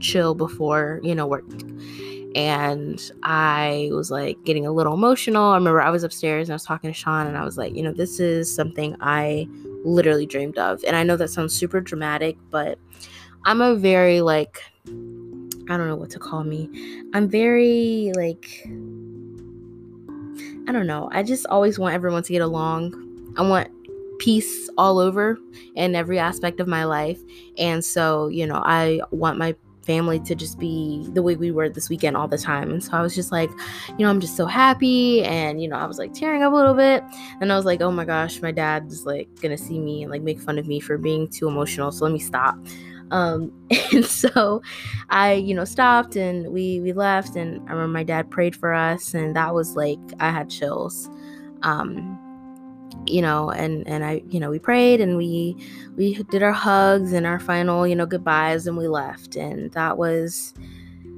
chill 0.00 0.34
before, 0.34 1.00
you 1.02 1.14
know, 1.14 1.26
work. 1.26 1.44
And 2.34 3.00
I 3.22 3.90
was 3.92 4.10
like 4.10 4.42
getting 4.44 4.66
a 4.66 4.72
little 4.72 4.94
emotional. 4.94 5.44
I 5.44 5.54
remember 5.54 5.80
I 5.80 5.90
was 5.90 6.02
upstairs 6.02 6.48
and 6.48 6.54
I 6.54 6.56
was 6.56 6.64
talking 6.64 6.90
to 6.90 6.94
Sean 6.94 7.26
and 7.26 7.36
I 7.36 7.44
was 7.44 7.56
like, 7.56 7.74
you 7.76 7.82
know, 7.82 7.92
this 7.92 8.18
is 8.18 8.52
something 8.52 8.96
I 9.00 9.48
literally 9.84 10.26
dreamed 10.26 10.58
of. 10.58 10.82
And 10.84 10.96
I 10.96 11.04
know 11.04 11.16
that 11.16 11.28
sounds 11.28 11.54
super 11.54 11.80
dramatic, 11.80 12.36
but 12.50 12.78
I'm 13.44 13.60
a 13.60 13.76
very 13.76 14.20
like 14.20 14.62
I 14.86 15.76
don't 15.76 15.88
know 15.88 15.96
what 15.96 16.10
to 16.10 16.18
call 16.18 16.44
me. 16.44 16.68
I'm 17.14 17.28
very 17.28 18.12
like 18.16 18.46
I 20.66 20.72
don't 20.72 20.86
know. 20.86 21.08
I 21.12 21.22
just 21.22 21.46
always 21.46 21.78
want 21.78 21.94
everyone 21.94 22.22
to 22.22 22.32
get 22.32 22.42
along. 22.42 23.34
I 23.36 23.42
want 23.42 23.68
peace 24.18 24.70
all 24.76 24.98
over 24.98 25.38
in 25.74 25.94
every 25.94 26.18
aspect 26.18 26.60
of 26.60 26.68
my 26.68 26.84
life. 26.84 27.20
And 27.58 27.84
so, 27.84 28.28
you 28.28 28.46
know, 28.46 28.62
I 28.64 29.00
want 29.10 29.38
my 29.38 29.54
family 29.84 30.18
to 30.18 30.34
just 30.34 30.58
be 30.58 31.06
the 31.12 31.22
way 31.22 31.36
we 31.36 31.50
were 31.50 31.68
this 31.68 31.88
weekend 31.88 32.16
all 32.16 32.26
the 32.26 32.38
time. 32.38 32.70
And 32.70 32.82
so 32.82 32.92
I 32.92 33.02
was 33.02 33.14
just 33.14 33.30
like, 33.30 33.50
you 33.88 34.04
know, 34.04 34.10
I'm 34.10 34.20
just 34.20 34.36
so 34.36 34.46
happy. 34.46 35.22
And, 35.22 35.62
you 35.62 35.68
know, 35.68 35.76
I 35.76 35.86
was 35.86 35.98
like 35.98 36.14
tearing 36.14 36.42
up 36.42 36.52
a 36.52 36.56
little 36.56 36.74
bit. 36.74 37.02
And 37.40 37.52
I 37.52 37.56
was 37.56 37.64
like, 37.64 37.80
oh 37.80 37.90
my 37.90 38.04
gosh, 38.04 38.40
my 38.40 38.50
dad's 38.50 39.04
like 39.04 39.28
gonna 39.40 39.58
see 39.58 39.78
me 39.78 40.02
and 40.02 40.10
like 40.10 40.22
make 40.22 40.40
fun 40.40 40.58
of 40.58 40.66
me 40.66 40.80
for 40.80 40.98
being 40.98 41.28
too 41.28 41.48
emotional. 41.48 41.92
So 41.92 42.04
let 42.04 42.12
me 42.12 42.18
stop. 42.18 42.56
Um, 43.10 43.52
and 43.92 44.04
so 44.04 44.62
I, 45.10 45.34
you 45.34 45.54
know, 45.54 45.64
stopped 45.64 46.16
and 46.16 46.48
we 46.52 46.80
we 46.80 46.92
left 46.92 47.36
and 47.36 47.60
I 47.68 47.72
remember 47.72 47.88
my 47.88 48.04
dad 48.04 48.30
prayed 48.30 48.56
for 48.56 48.72
us 48.72 49.14
and 49.14 49.36
that 49.36 49.54
was 49.54 49.76
like 49.76 49.98
I 50.20 50.30
had 50.30 50.50
chills. 50.50 51.08
Um, 51.62 52.18
you 53.06 53.22
know 53.22 53.50
and 53.50 53.86
and 53.86 54.04
i 54.04 54.22
you 54.28 54.40
know 54.40 54.50
we 54.50 54.58
prayed 54.58 55.00
and 55.00 55.16
we 55.16 55.56
we 55.96 56.14
did 56.30 56.42
our 56.42 56.52
hugs 56.52 57.12
and 57.12 57.26
our 57.26 57.38
final 57.38 57.86
you 57.86 57.94
know 57.94 58.06
goodbyes 58.06 58.66
and 58.66 58.76
we 58.76 58.88
left. 58.88 59.36
And 59.36 59.70
that 59.72 59.98
was 59.98 60.54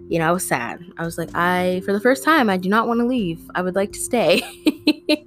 you 0.09 0.19
know 0.19 0.29
i 0.29 0.33
was 0.33 0.47
sad. 0.47 0.85
I 0.99 1.05
was 1.05 1.19
like 1.19 1.31
i 1.35 1.83
for 1.85 1.93
the 1.93 2.01
first 2.01 2.25
time 2.25 2.49
i 2.51 2.57
do 2.57 2.69
not 2.69 2.89
want 2.89 3.01
to 3.01 3.07
leave. 3.07 3.41
I 3.55 3.63
would 3.63 3.75
like 3.75 3.93
to 3.93 4.01
stay. 4.01 4.43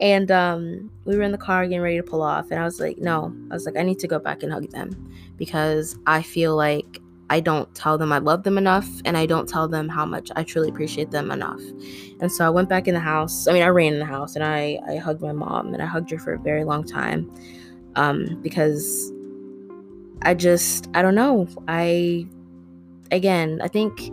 And 0.00 0.30
um 0.30 0.90
we 1.04 1.16
were 1.16 1.22
in 1.22 1.32
the 1.32 1.38
car 1.38 1.64
getting 1.64 1.80
ready 1.80 1.96
to 1.96 2.04
pull 2.04 2.22
off 2.22 2.50
and 2.52 2.60
i 2.60 2.64
was 2.64 2.78
like 2.78 2.98
no. 2.98 3.34
I 3.50 3.54
was 3.54 3.66
like 3.66 3.76
i 3.76 3.82
need 3.82 3.98
to 4.00 4.06
go 4.08 4.18
back 4.20 4.42
and 4.42 4.52
hug 4.52 4.70
them 4.70 5.12
because 5.36 5.96
i 6.06 6.22
feel 6.22 6.54
like 6.56 7.00
I 7.30 7.40
don't 7.40 7.72
tell 7.74 7.98
them 7.98 8.12
I 8.12 8.18
love 8.18 8.42
them 8.42 8.56
enough 8.56 8.88
and 9.04 9.16
I 9.16 9.26
don't 9.26 9.48
tell 9.48 9.68
them 9.68 9.88
how 9.88 10.06
much 10.06 10.30
I 10.34 10.44
truly 10.44 10.68
appreciate 10.68 11.10
them 11.10 11.30
enough. 11.30 11.60
And 12.20 12.32
so 12.32 12.46
I 12.46 12.50
went 12.50 12.68
back 12.68 12.88
in 12.88 12.94
the 12.94 13.00
house. 13.00 13.46
I 13.46 13.52
mean, 13.52 13.62
I 13.62 13.68
ran 13.68 13.92
in 13.92 13.98
the 13.98 14.06
house 14.06 14.34
and 14.34 14.44
I, 14.44 14.78
I 14.88 14.96
hugged 14.96 15.20
my 15.20 15.32
mom 15.32 15.74
and 15.74 15.82
I 15.82 15.86
hugged 15.86 16.10
her 16.10 16.18
for 16.18 16.32
a 16.32 16.38
very 16.38 16.64
long 16.64 16.84
time 16.84 17.30
um, 17.96 18.40
because 18.42 19.12
I 20.22 20.34
just, 20.34 20.88
I 20.94 21.02
don't 21.02 21.14
know. 21.14 21.46
I, 21.68 22.26
again, 23.10 23.60
I 23.62 23.68
think 23.68 24.10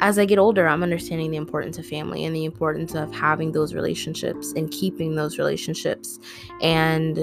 as 0.00 0.18
I 0.18 0.24
get 0.24 0.38
older, 0.38 0.66
I'm 0.66 0.82
understanding 0.82 1.30
the 1.30 1.36
importance 1.36 1.76
of 1.76 1.84
family 1.84 2.24
and 2.24 2.34
the 2.34 2.46
importance 2.46 2.94
of 2.94 3.14
having 3.14 3.52
those 3.52 3.74
relationships 3.74 4.52
and 4.56 4.70
keeping 4.70 5.14
those 5.14 5.38
relationships. 5.38 6.18
And, 6.62 7.18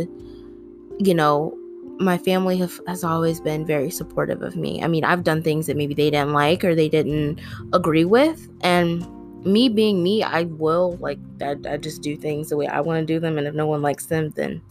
you 0.99 1.15
know, 1.15 1.56
my 1.99 2.17
family 2.17 2.57
have, 2.57 2.79
has 2.87 3.03
always 3.03 3.39
been 3.39 3.65
very 3.65 3.89
supportive 3.89 4.41
of 4.41 4.55
me. 4.55 4.83
I 4.83 4.87
mean, 4.87 5.03
I've 5.03 5.23
done 5.23 5.41
things 5.41 5.67
that 5.67 5.77
maybe 5.77 5.93
they 5.93 6.09
didn't 6.09 6.33
like 6.33 6.63
or 6.63 6.75
they 6.75 6.89
didn't 6.89 7.39
agree 7.73 8.05
with. 8.05 8.47
And 8.61 9.05
me 9.45 9.69
being 9.69 10.03
me, 10.03 10.23
I 10.23 10.43
will 10.43 10.97
like 10.99 11.19
I, 11.41 11.55
I 11.67 11.77
just 11.77 12.01
do 12.01 12.15
things 12.17 12.49
the 12.49 12.57
way 12.57 12.67
I 12.67 12.81
want 12.81 12.99
to 12.99 13.05
do 13.05 13.19
them. 13.19 13.37
And 13.37 13.47
if 13.47 13.53
no 13.53 13.65
one 13.65 13.81
likes 13.81 14.07
them, 14.07 14.31
then 14.35 14.61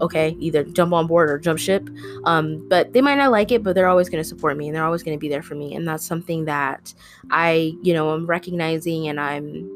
okay, 0.00 0.36
either 0.38 0.62
jump 0.64 0.92
on 0.92 1.06
board 1.06 1.30
or 1.30 1.38
jump 1.38 1.58
ship. 1.58 1.88
Um, 2.24 2.66
but 2.68 2.92
they 2.92 3.00
might 3.00 3.16
not 3.16 3.30
like 3.30 3.50
it, 3.50 3.62
but 3.62 3.74
they're 3.74 3.88
always 3.88 4.08
going 4.08 4.22
to 4.22 4.28
support 4.28 4.56
me 4.56 4.68
and 4.68 4.76
they're 4.76 4.84
always 4.84 5.02
going 5.02 5.16
to 5.16 5.20
be 5.20 5.28
there 5.28 5.42
for 5.42 5.54
me. 5.54 5.74
And 5.74 5.88
that's 5.88 6.04
something 6.04 6.44
that 6.44 6.92
I, 7.30 7.72
you 7.82 7.94
know, 7.94 8.10
I'm 8.10 8.26
recognizing 8.26 9.08
and 9.08 9.18
I'm, 9.18 9.70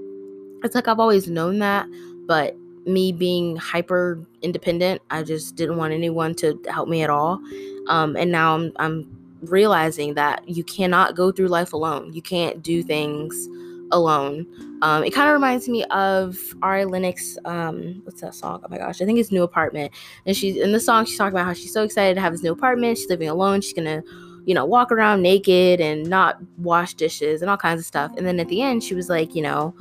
it's 0.63 0.75
like 0.75 0.89
I've 0.89 1.01
always 1.01 1.29
known 1.29 1.59
that, 1.61 1.87
but 2.27 2.57
me 2.87 3.13
being 3.13 3.57
hyper 3.57 4.21
independent. 4.43 5.03
I 5.11 5.23
just 5.23 5.57
didn't 5.57 5.77
want 5.77 5.93
anyone 5.93 6.35
to 6.37 6.59
help 6.69 6.89
me 6.89 7.03
at 7.03 7.11
all. 7.11 7.41
Um, 7.89 8.17
and 8.17 8.33
now 8.33 8.55
I'm, 8.55 8.73
I'm 8.77 9.17
realizing 9.43 10.15
that 10.15 10.49
you 10.49 10.65
cannot 10.65 11.15
go 11.15 11.33
through 11.33 11.49
life 11.49 11.73
alone. 11.73 12.13
You 12.13 12.23
can't 12.23 12.63
do 12.63 12.83
things 12.83 13.49
alone. 13.93 14.47
Um, 14.83 15.05
it 15.05 15.11
kind 15.11 15.29
of 15.29 15.35
reminds 15.35 15.69
me 15.69 15.85
of 15.87 16.39
Ari 16.63 16.87
Lennox. 16.87 17.37
Um, 17.45 18.01
what's 18.05 18.21
that 18.21 18.35
song? 18.35 18.61
Oh 18.65 18.69
my 18.71 18.79
gosh, 18.79 19.03
I 19.03 19.05
think 19.05 19.19
it's 19.19 19.33
New 19.33 19.43
Apartment. 19.43 19.93
And 20.27 20.37
she's 20.37 20.57
in 20.57 20.73
the 20.73 20.81
song. 20.81 21.05
She's 21.05 21.19
talking 21.19 21.35
about 21.35 21.47
how 21.47 21.53
she's 21.53 21.73
so 21.73 21.83
excited 21.83 22.15
to 22.15 22.21
have 22.21 22.33
this 22.33 22.43
new 22.43 22.53
apartment. 22.53 22.99
She's 22.99 23.09
living 23.09 23.29
alone. 23.29 23.61
She's 23.61 23.73
gonna, 23.73 24.03
you 24.47 24.55
know, 24.55 24.65
walk 24.65 24.91
around 24.91 25.23
naked 25.23 25.81
and 25.81 26.09
not 26.09 26.39
wash 26.59 26.95
dishes 26.95 27.43
and 27.43 27.51
all 27.51 27.57
kinds 27.57 27.81
of 27.81 27.87
stuff. 27.87 28.13
And 28.17 28.27
then 28.27 28.41
at 28.41 28.49
the 28.49 28.63
end, 28.63 28.83
she 28.83 28.95
was 28.95 29.09
like, 29.09 29.35
you 29.35 29.43
know, 29.43 29.75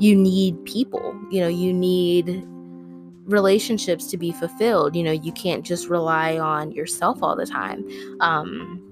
you 0.00 0.16
need 0.16 0.64
people. 0.64 1.14
You 1.30 1.40
know, 1.42 1.48
you 1.48 1.72
need 1.72 2.42
relationships 3.26 4.06
to 4.08 4.16
be 4.16 4.32
fulfilled. 4.32 4.96
You 4.96 5.04
know, 5.04 5.12
you 5.12 5.30
can't 5.32 5.64
just 5.64 5.88
rely 5.88 6.38
on 6.38 6.72
yourself 6.72 7.22
all 7.22 7.36
the 7.36 7.46
time. 7.46 7.86
Um, 8.20 8.82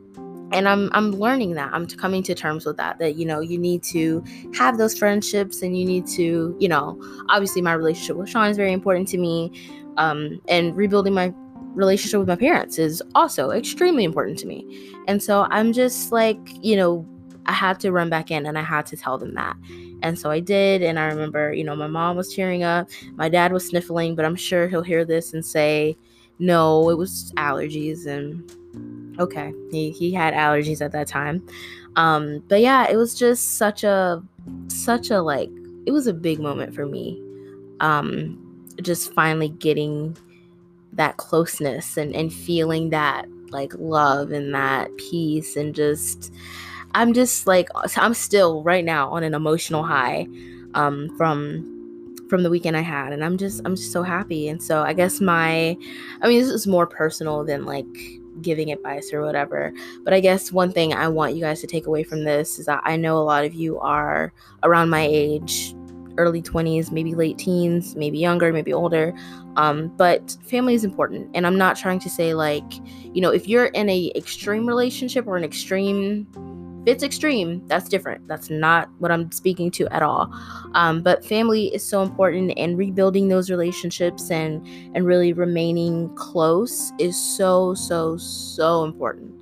and 0.52 0.68
I'm 0.68 0.90
I'm 0.92 1.12
learning 1.12 1.54
that. 1.54 1.70
I'm 1.72 1.86
coming 1.86 2.22
to 2.24 2.34
terms 2.34 2.64
with 2.64 2.76
that. 2.76 2.98
That 2.98 3.16
you 3.16 3.26
know, 3.26 3.40
you 3.40 3.58
need 3.58 3.82
to 3.84 4.22
have 4.54 4.78
those 4.78 4.96
friendships, 4.96 5.62
and 5.62 5.76
you 5.78 5.84
need 5.84 6.06
to, 6.08 6.56
you 6.58 6.68
know, 6.68 6.98
obviously 7.28 7.60
my 7.62 7.72
relationship 7.72 8.16
with 8.16 8.28
Sean 8.28 8.48
is 8.48 8.56
very 8.56 8.72
important 8.72 9.08
to 9.08 9.18
me, 9.18 9.52
um, 9.96 10.40
and 10.48 10.76
rebuilding 10.76 11.14
my 11.14 11.34
relationship 11.74 12.18
with 12.18 12.28
my 12.28 12.36
parents 12.36 12.78
is 12.78 13.02
also 13.14 13.50
extremely 13.50 14.04
important 14.04 14.38
to 14.38 14.46
me. 14.46 14.94
And 15.06 15.22
so 15.22 15.46
I'm 15.50 15.72
just 15.72 16.12
like, 16.12 16.38
you 16.64 16.76
know, 16.76 17.06
I 17.46 17.52
had 17.52 17.78
to 17.80 17.92
run 17.92 18.08
back 18.08 18.30
in, 18.30 18.46
and 18.46 18.58
I 18.58 18.62
had 18.62 18.86
to 18.86 18.96
tell 18.96 19.18
them 19.18 19.34
that. 19.34 19.56
And 20.02 20.18
so 20.18 20.30
I 20.30 20.40
did. 20.40 20.82
And 20.82 20.98
I 20.98 21.06
remember, 21.06 21.52
you 21.52 21.64
know, 21.64 21.76
my 21.76 21.86
mom 21.86 22.16
was 22.16 22.34
tearing 22.34 22.62
up, 22.62 22.88
my 23.14 23.28
dad 23.28 23.52
was 23.52 23.66
sniffling, 23.66 24.14
but 24.14 24.24
I'm 24.24 24.36
sure 24.36 24.68
he'll 24.68 24.82
hear 24.82 25.04
this 25.04 25.32
and 25.32 25.44
say, 25.44 25.96
no, 26.38 26.88
it 26.90 26.98
was 26.98 27.32
allergies. 27.36 28.06
And 28.06 29.18
okay, 29.20 29.52
he, 29.70 29.90
he 29.90 30.12
had 30.12 30.34
allergies 30.34 30.80
at 30.80 30.92
that 30.92 31.08
time. 31.08 31.46
Um, 31.96 32.44
but 32.48 32.60
yeah, 32.60 32.88
it 32.88 32.96
was 32.96 33.14
just 33.14 33.56
such 33.56 33.82
a, 33.82 34.22
such 34.68 35.10
a 35.10 35.20
like, 35.20 35.50
it 35.86 35.90
was 35.90 36.06
a 36.06 36.14
big 36.14 36.38
moment 36.38 36.74
for 36.74 36.86
me. 36.86 37.20
Um, 37.80 38.44
just 38.82 39.12
finally 39.12 39.48
getting 39.48 40.16
that 40.92 41.16
closeness 41.16 41.96
and, 41.96 42.14
and 42.14 42.32
feeling 42.32 42.90
that 42.90 43.26
like 43.50 43.72
love 43.78 44.30
and 44.30 44.54
that 44.54 44.94
peace 44.96 45.56
and 45.56 45.74
just 45.74 46.32
I'm 46.94 47.12
just 47.12 47.46
like 47.46 47.68
I'm 47.96 48.14
still 48.14 48.62
right 48.62 48.84
now 48.84 49.10
on 49.10 49.22
an 49.22 49.34
emotional 49.34 49.82
high 49.82 50.26
um, 50.74 51.14
from 51.16 51.74
from 52.28 52.42
the 52.42 52.50
weekend 52.50 52.76
I 52.76 52.82
had, 52.82 53.12
and 53.12 53.24
I'm 53.24 53.38
just 53.38 53.60
I'm 53.64 53.76
just 53.76 53.92
so 53.92 54.02
happy. 54.02 54.48
And 54.48 54.62
so 54.62 54.82
I 54.82 54.92
guess 54.92 55.20
my, 55.20 55.76
I 56.20 56.28
mean, 56.28 56.40
this 56.40 56.48
is 56.48 56.66
more 56.66 56.86
personal 56.86 57.44
than 57.44 57.64
like 57.64 57.86
giving 58.40 58.70
advice 58.70 59.12
or 59.12 59.22
whatever. 59.22 59.72
But 60.04 60.14
I 60.14 60.20
guess 60.20 60.52
one 60.52 60.72
thing 60.72 60.94
I 60.94 61.08
want 61.08 61.34
you 61.34 61.40
guys 61.40 61.60
to 61.60 61.66
take 61.66 61.86
away 61.86 62.04
from 62.04 62.24
this 62.24 62.58
is 62.58 62.66
that 62.66 62.80
I 62.84 62.96
know 62.96 63.18
a 63.18 63.24
lot 63.24 63.44
of 63.44 63.54
you 63.54 63.78
are 63.80 64.32
around 64.62 64.90
my 64.90 65.06
age, 65.08 65.74
early 66.18 66.42
20s, 66.42 66.92
maybe 66.92 67.14
late 67.14 67.38
teens, 67.38 67.96
maybe 67.96 68.18
younger, 68.18 68.52
maybe 68.52 68.72
older. 68.72 69.12
Um, 69.56 69.88
but 69.96 70.36
family 70.44 70.74
is 70.74 70.84
important. 70.84 71.30
And 71.34 71.46
I'm 71.46 71.58
not 71.58 71.76
trying 71.76 71.98
to 72.00 72.10
say 72.10 72.34
like, 72.34 72.64
you 73.12 73.20
know, 73.20 73.30
if 73.30 73.48
you're 73.48 73.66
in 73.66 73.88
a 73.88 74.12
extreme 74.14 74.66
relationship 74.66 75.26
or 75.26 75.36
an 75.36 75.44
extreme 75.44 76.26
if 76.86 76.94
it's 76.94 77.02
extreme, 77.02 77.66
that's 77.66 77.88
different. 77.88 78.26
That's 78.28 78.50
not 78.50 78.88
what 78.98 79.10
I'm 79.10 79.30
speaking 79.32 79.70
to 79.72 79.88
at 79.88 80.02
all. 80.02 80.32
Um, 80.74 81.02
but 81.02 81.24
family 81.24 81.74
is 81.74 81.84
so 81.84 82.02
important, 82.02 82.52
and 82.56 82.78
rebuilding 82.78 83.28
those 83.28 83.50
relationships 83.50 84.30
and 84.30 84.66
and 84.94 85.04
really 85.04 85.32
remaining 85.32 86.14
close 86.14 86.92
is 86.98 87.16
so 87.16 87.74
so 87.74 88.16
so 88.16 88.84
important. 88.84 89.34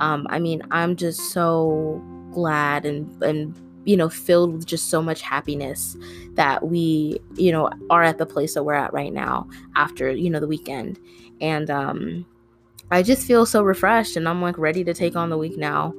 Um, 0.00 0.26
I 0.30 0.38
mean, 0.38 0.62
I'm 0.70 0.96
just 0.96 1.32
so 1.32 2.02
glad 2.32 2.84
and 2.84 3.22
and 3.22 3.58
you 3.84 3.96
know 3.96 4.08
filled 4.08 4.52
with 4.52 4.66
just 4.66 4.90
so 4.90 5.00
much 5.00 5.22
happiness 5.22 5.96
that 6.34 6.66
we 6.66 7.18
you 7.36 7.52
know 7.52 7.70
are 7.90 8.02
at 8.02 8.18
the 8.18 8.26
place 8.26 8.54
that 8.54 8.64
we're 8.64 8.74
at 8.74 8.92
right 8.92 9.12
now 9.12 9.48
after 9.76 10.10
you 10.10 10.28
know 10.28 10.40
the 10.40 10.46
weekend 10.46 10.98
and 11.40 11.70
um 11.70 12.26
i 12.90 13.02
just 13.02 13.26
feel 13.26 13.46
so 13.46 13.62
refreshed 13.62 14.16
and 14.16 14.28
i'm 14.28 14.42
like 14.42 14.58
ready 14.58 14.82
to 14.82 14.94
take 14.94 15.16
on 15.16 15.30
the 15.30 15.38
week 15.38 15.56
now 15.56 15.92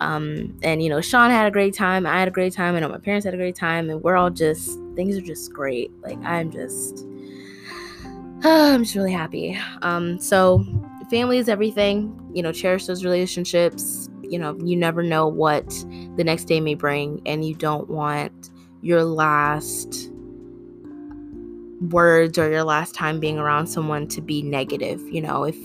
um, 0.00 0.56
and 0.62 0.82
you 0.82 0.88
know, 0.88 1.00
Sean 1.00 1.30
had 1.30 1.46
a 1.46 1.50
great 1.50 1.74
time. 1.74 2.06
I 2.06 2.18
had 2.18 2.28
a 2.28 2.30
great 2.32 2.52
time. 2.52 2.74
I 2.74 2.80
know 2.80 2.88
my 2.88 2.98
parents 2.98 3.24
had 3.24 3.34
a 3.34 3.36
great 3.36 3.56
time, 3.56 3.90
and 3.90 4.02
we're 4.02 4.16
all 4.16 4.30
just 4.30 4.78
things 4.94 5.16
are 5.16 5.22
just 5.22 5.52
great. 5.52 5.90
Like 6.02 6.18
I'm 6.24 6.50
just, 6.50 7.06
I'm 8.44 8.84
just 8.84 8.94
really 8.94 9.12
happy. 9.12 9.58
Um, 9.82 10.18
so 10.18 10.64
family 11.10 11.38
is 11.38 11.48
everything. 11.48 12.18
You 12.34 12.42
know, 12.42 12.52
cherish 12.52 12.86
those 12.86 13.04
relationships. 13.04 14.08
You 14.22 14.38
know, 14.38 14.58
you 14.64 14.76
never 14.76 15.02
know 15.02 15.28
what 15.28 15.68
the 16.16 16.24
next 16.24 16.46
day 16.46 16.60
may 16.60 16.74
bring, 16.74 17.20
and 17.26 17.44
you 17.44 17.54
don't 17.54 17.88
want 17.88 18.50
your 18.82 19.04
last 19.04 20.10
words 21.90 22.38
or 22.38 22.50
your 22.50 22.64
last 22.64 22.94
time 22.94 23.20
being 23.20 23.38
around 23.38 23.66
someone 23.66 24.08
to 24.08 24.20
be 24.20 24.42
negative. 24.42 25.00
You 25.02 25.22
know, 25.22 25.44
if 25.44 25.56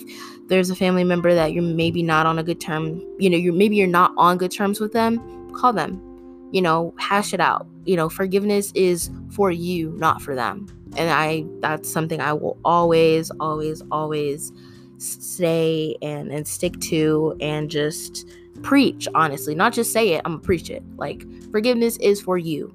there's 0.49 0.69
a 0.69 0.75
family 0.75 1.03
member 1.03 1.33
that 1.33 1.53
you're 1.53 1.63
maybe 1.63 2.03
not 2.03 2.25
on 2.25 2.39
a 2.39 2.43
good 2.43 2.59
term, 2.59 2.99
you 3.19 3.29
know, 3.29 3.37
you're 3.37 3.53
maybe 3.53 3.75
you're 3.75 3.87
not 3.87 4.11
on 4.17 4.37
good 4.37 4.51
terms 4.51 4.79
with 4.79 4.93
them, 4.93 5.53
call 5.53 5.73
them. 5.73 6.05
You 6.51 6.63
know, 6.63 6.95
hash 6.97 7.33
it 7.33 7.39
out. 7.39 7.67
You 7.85 7.95
know, 7.95 8.09
forgiveness 8.09 8.71
is 8.73 9.11
for 9.29 9.51
you, 9.51 9.91
not 9.97 10.19
for 10.21 10.33
them. 10.33 10.67
And 10.97 11.11
I 11.11 11.45
that's 11.59 11.89
something 11.89 12.19
I 12.19 12.33
will 12.33 12.57
always 12.65 13.31
always 13.39 13.83
always 13.91 14.51
say 14.97 15.95
and 16.01 16.31
and 16.31 16.47
stick 16.47 16.79
to 16.81 17.37
and 17.39 17.69
just 17.69 18.27
preach 18.61 19.07
honestly 19.15 19.55
not 19.55 19.71
just 19.71 19.93
say 19.93 20.09
it 20.09 20.21
i'm 20.25 20.33
gonna 20.33 20.43
preach 20.43 20.69
it 20.69 20.83
like 20.97 21.23
forgiveness 21.51 21.95
is 21.97 22.19
for 22.19 22.37
you 22.37 22.73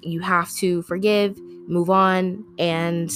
you 0.00 0.20
have 0.20 0.50
to 0.50 0.82
forgive 0.82 1.38
move 1.68 1.88
on 1.88 2.44
and 2.58 3.12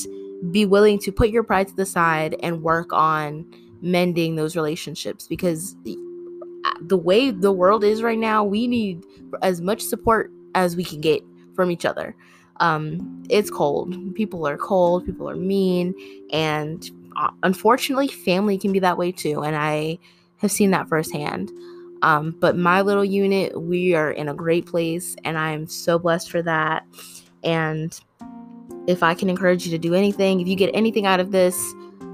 be 0.52 0.64
willing 0.64 0.98
to 0.98 1.10
put 1.10 1.30
your 1.30 1.42
pride 1.42 1.66
to 1.66 1.74
the 1.74 1.86
side 1.86 2.36
and 2.42 2.62
work 2.62 2.92
on 2.92 3.44
mending 3.80 4.36
those 4.36 4.56
relationships 4.56 5.26
because 5.26 5.76
the 6.80 6.96
way 6.96 7.30
the 7.30 7.52
world 7.52 7.84
is 7.84 8.02
right 8.02 8.18
now, 8.18 8.44
we 8.44 8.66
need 8.66 9.04
as 9.42 9.60
much 9.60 9.82
support 9.82 10.30
as 10.54 10.76
we 10.76 10.84
can 10.84 11.00
get 11.00 11.22
from 11.54 11.70
each 11.70 11.84
other. 11.84 12.16
Um, 12.60 13.24
it's 13.28 13.50
cold. 13.50 14.14
People 14.14 14.46
are 14.46 14.56
cold. 14.56 15.04
People 15.04 15.28
are 15.28 15.36
mean, 15.36 15.94
and 16.32 16.90
uh, 17.16 17.30
unfortunately, 17.42 18.08
family 18.08 18.58
can 18.58 18.72
be 18.72 18.78
that 18.78 18.98
way 18.98 19.12
too. 19.12 19.42
And 19.42 19.56
I 19.56 19.98
have 20.38 20.50
seen 20.50 20.70
that 20.70 20.88
firsthand. 20.88 21.50
Um, 22.02 22.36
but 22.40 22.56
my 22.56 22.82
little 22.82 23.04
unit, 23.04 23.60
we 23.60 23.94
are 23.94 24.10
in 24.10 24.28
a 24.28 24.34
great 24.34 24.66
place, 24.66 25.16
and 25.24 25.38
I 25.38 25.52
am 25.52 25.66
so 25.66 25.98
blessed 25.98 26.30
for 26.30 26.42
that. 26.42 26.84
And 27.42 27.98
if 28.86 29.02
I 29.02 29.14
can 29.14 29.28
encourage 29.28 29.66
you 29.66 29.70
to 29.72 29.78
do 29.78 29.94
anything, 29.94 30.40
if 30.40 30.48
you 30.48 30.56
get 30.56 30.70
anything 30.74 31.06
out 31.06 31.20
of 31.20 31.32
this, 31.32 31.56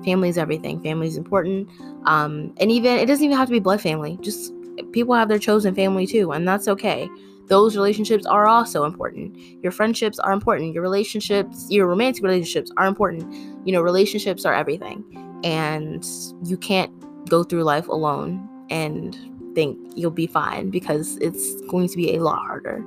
family 0.04 0.28
is 0.28 0.38
everything. 0.38 0.80
Family 0.82 1.06
is 1.06 1.16
important. 1.16 1.68
Um, 2.04 2.54
and 2.58 2.70
even 2.70 2.98
it 2.98 3.06
doesn't 3.06 3.24
even 3.24 3.36
have 3.36 3.48
to 3.48 3.52
be 3.52 3.60
blood 3.60 3.80
family. 3.80 4.18
Just 4.20 4.52
people 4.92 5.14
have 5.14 5.28
their 5.28 5.38
chosen 5.38 5.74
family 5.74 6.06
too, 6.06 6.32
and 6.32 6.46
that's 6.46 6.68
okay. 6.68 7.08
Those 7.48 7.76
relationships 7.76 8.24
are 8.24 8.46
also 8.46 8.84
important. 8.84 9.36
Your 9.62 9.72
friendships 9.72 10.18
are 10.18 10.32
important. 10.32 10.72
Your 10.72 10.82
relationships, 10.82 11.66
your 11.68 11.86
romantic 11.86 12.22
relationships 12.22 12.70
are 12.76 12.86
important. 12.86 13.32
You 13.66 13.72
know, 13.72 13.82
relationships 13.82 14.44
are 14.44 14.54
everything. 14.54 15.04
And 15.44 16.06
you 16.44 16.56
can't 16.56 16.92
go 17.28 17.42
through 17.42 17.64
life 17.64 17.88
alone 17.88 18.48
and 18.70 19.18
think 19.54 19.78
you'll 19.94 20.10
be 20.10 20.26
fine 20.26 20.70
because 20.70 21.18
it's 21.18 21.60
going 21.62 21.88
to 21.88 21.96
be 21.96 22.14
a 22.14 22.20
lot 22.20 22.38
harder. 22.38 22.84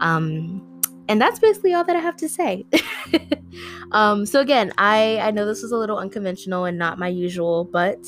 Um, 0.00 0.66
and 1.08 1.20
that's 1.20 1.38
basically 1.38 1.74
all 1.74 1.84
that 1.84 1.96
I 1.96 2.00
have 2.00 2.16
to 2.16 2.28
say. 2.28 2.66
um, 3.92 4.26
so 4.26 4.40
again, 4.40 4.72
I 4.78 5.18
I 5.20 5.30
know 5.30 5.46
this 5.46 5.62
is 5.62 5.72
a 5.72 5.76
little 5.76 5.98
unconventional 5.98 6.64
and 6.64 6.78
not 6.78 6.98
my 6.98 7.08
usual, 7.08 7.64
but 7.64 7.98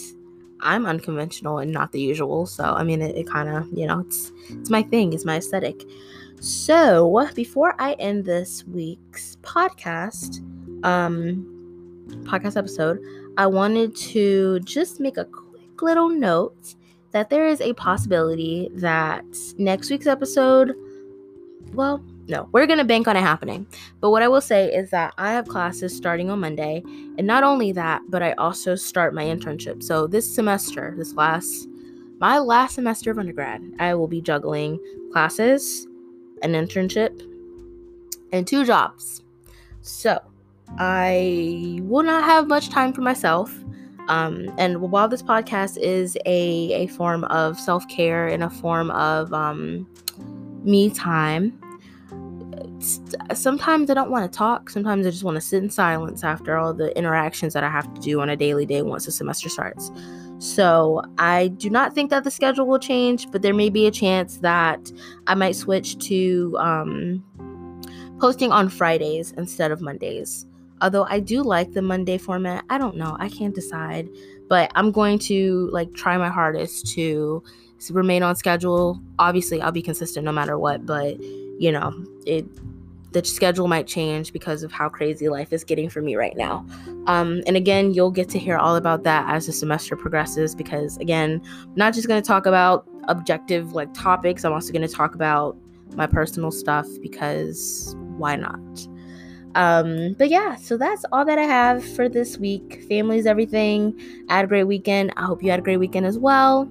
I'm 0.61 0.87
unconventional 0.87 1.59
and 1.59 1.73
not 1.73 1.93
the 1.93 2.01
usual. 2.01 2.47
So 2.47 2.65
I 2.65 2.85
mean, 2.85 3.03
it, 3.03 3.17
it 3.17 3.27
kind 3.29 3.49
of 3.49 3.69
you 3.73 3.87
know 3.87 4.01
it's 4.01 4.33
it's 4.51 4.71
my 4.71 4.83
thing, 4.83 5.13
it's 5.13 5.25
my 5.25 5.37
aesthetic. 5.37 5.83
So 6.41 7.29
before 7.35 7.75
I 7.79 7.95
end 7.95 8.25
this 8.25 8.65
week's 8.67 9.37
podcast, 9.37 10.45
um, 10.85 11.47
podcast 12.25 12.57
episode, 12.57 13.01
I 13.39 13.47
wanted 13.47 13.97
to 13.97 14.61
just 14.61 15.01
make 15.01 15.17
a 15.17 15.25
quick 15.25 15.83
little 15.83 16.09
note 16.09 16.75
that 17.13 17.31
there 17.31 17.47
is 17.47 17.61
a 17.61 17.73
possibility 17.75 18.69
that 18.75 19.25
next 19.57 19.91
week's 19.91 20.07
episode, 20.07 20.75
well, 21.73 22.05
no, 22.27 22.49
we're 22.53 22.67
going 22.67 22.79
to 22.79 22.85
bank 22.85 23.07
on 23.07 23.17
it 23.17 23.21
happening. 23.21 23.67
But 24.01 24.11
what 24.11 24.23
I 24.23 24.29
will 24.29 24.41
say 24.41 24.73
is 24.73 24.91
that 24.91 25.13
I 25.19 25.33
have 25.33 25.47
classes 25.47 25.95
starting 25.95 26.31
on 26.31 26.41
Monday. 26.41 26.83
And 27.19 27.27
not 27.27 27.45
only 27.45 27.73
that, 27.73 28.03
but 28.09 28.23
I 28.23 28.33
also 28.33 28.75
start 28.75 29.15
my 29.15 29.25
internship. 29.25 29.83
So 29.83 30.07
this 30.07 30.33
semester, 30.33 30.95
this 30.97 31.15
last, 31.15 31.69
my 32.21 32.39
last 32.39 32.77
semester 32.77 33.11
of 33.11 33.19
undergrad, 33.19 33.63
I 33.79 33.95
will 33.95 34.09
be 34.09 34.23
juggling 34.23 34.81
classes, 35.13 35.87
an 36.43 36.53
internship, 36.53 37.21
and 38.33 38.47
two 38.47 38.65
jobs. 38.65 39.23
So 39.83 40.19
I 40.79 41.79
will 41.83 42.05
not 42.05 42.25
have 42.25 42.49
much 42.49 42.71
time 42.71 42.93
for 42.95 43.03
myself. 43.03 43.55
Um, 44.09 44.55
and 44.59 44.81
while 44.81 45.09
this 45.09 45.23
podcast 45.23 45.79
is 45.79 46.17
a, 46.27 46.73
a 46.73 46.87
form 46.89 47.25
of 47.25 47.59
self 47.59 47.87
care 47.89 48.29
and 48.29 48.43
a 48.43 48.51
form 48.51 48.91
of 48.91 49.33
um, 49.33 49.87
me 50.63 50.91
time, 50.91 51.59
sometimes 53.35 53.91
I 53.91 53.95
don't 53.95 54.11
want 54.11 54.31
to 54.31 54.37
talk. 54.37 54.71
Sometimes 54.71 55.07
I 55.07 55.11
just 55.11 55.25
want 55.25 55.37
to 55.37 55.41
sit 55.41 55.63
in 55.63 55.71
silence 55.71 56.25
after 56.25 56.57
all 56.57 56.75
the 56.75 56.97
interactions 56.97 57.53
that 57.55 57.65
I 57.65 57.71
have 57.71 57.93
to 57.95 58.01
do 58.01 58.21
on 58.21 58.29
a 58.29 58.37
daily 58.37 58.67
day 58.67 58.83
once 58.83 59.07
the 59.07 59.13
semester 59.13 59.49
starts. 59.49 59.91
So 60.39 61.03
I 61.19 61.49
do 61.49 61.71
not 61.71 61.95
think 61.95 62.11
that 62.11 62.25
the 62.25 62.31
schedule 62.31 62.67
will 62.67 62.79
change, 62.79 63.31
but 63.31 63.43
there 63.43 63.55
may 63.55 63.71
be 63.71 63.87
a 63.87 63.91
chance 63.91 64.39
that 64.39 64.93
I 65.27 65.35
might 65.35 65.57
switch 65.57 65.99
to 66.09 66.57
um, 66.59 67.25
posting 68.21 68.53
on 68.53 68.69
Fridays 68.69 69.33
instead 69.33 69.71
of 69.71 69.81
Mondays. 69.81 70.47
Although 70.83 71.05
I 71.05 71.21
do 71.21 71.43
like 71.43 71.73
the 71.73 71.83
Monday 71.83 72.19
format, 72.19 72.65
I 72.69 72.79
don't 72.79 72.97
know. 72.97 73.17
I 73.19 73.29
can't 73.29 73.55
decide, 73.55 74.09
but 74.49 74.71
I'm 74.75 74.91
going 74.91 75.19
to 75.21 75.71
like 75.73 75.95
try 75.95 76.19
my 76.19 76.29
hardest 76.29 76.89
to 76.95 77.43
remain 77.91 78.23
on 78.23 78.35
schedule. 78.37 79.01
Obviously, 79.19 79.63
I'll 79.63 79.73
be 79.73 79.83
consistent 79.83 80.25
no 80.25 80.33
matter 80.33 80.59
what, 80.59 80.85
but 80.85 81.17
you 81.59 81.73
know, 81.73 81.93
it 82.27 82.47
the 83.15 83.25
schedule 83.25 83.69
might 83.69 83.87
change 83.87 84.33
because 84.33 84.65
of 84.65 84.73
how 84.73 84.89
crazy 84.89 85.29
life 85.29 85.53
is 85.53 85.63
getting 85.63 85.89
for 85.89 86.03
me 86.03 86.17
right 86.17 86.37
now. 86.37 86.67
Um, 87.07 87.43
and 87.47 87.57
again, 87.57 87.95
you'll 87.95 88.11
get 88.11 88.29
to 88.31 88.39
hear 88.39 88.57
all 88.57 88.75
about 88.75 89.05
that 89.05 89.33
as 89.33 89.47
the 89.47 89.53
semester 89.53 89.97
progresses 89.97 90.55
because, 90.55 90.97
again, 90.99 91.41
I'm 91.63 91.75
not 91.77 91.95
just 91.95 92.09
going 92.09 92.21
to 92.21 92.27
talk 92.27 92.45
about 92.45 92.87
objective 93.07 93.73
like 93.73 93.95
topics, 93.95 94.45
I'm 94.45 94.53
also 94.53 94.73
going 94.73 94.87
to 94.87 94.93
talk 94.93 95.15
about 95.15 95.57
my 95.95 96.09
personal 96.09 96.51
stuff 96.51 96.89
because 97.01 97.95
why 98.17 98.35
not? 98.35 98.89
Um, 99.55 100.15
but 100.19 100.29
yeah, 100.29 100.57
so 100.57 100.77
that's 100.77 101.05
all 101.13 101.25
that 101.25 101.39
I 101.39 101.45
have 101.45 101.85
for 101.95 102.09
this 102.09 102.39
week. 102.39 102.85
Family's 102.89 103.27
everything. 103.27 103.97
Had 104.29 104.47
a 104.47 104.49
great 104.49 104.65
weekend. 104.65 105.13
I 105.17 105.25
hope 105.25 105.43
you 105.43 105.51
had 105.51 105.61
a 105.61 105.63
great 105.63 105.77
weekend 105.77 106.07
as 106.07 106.19
well. 106.19 106.69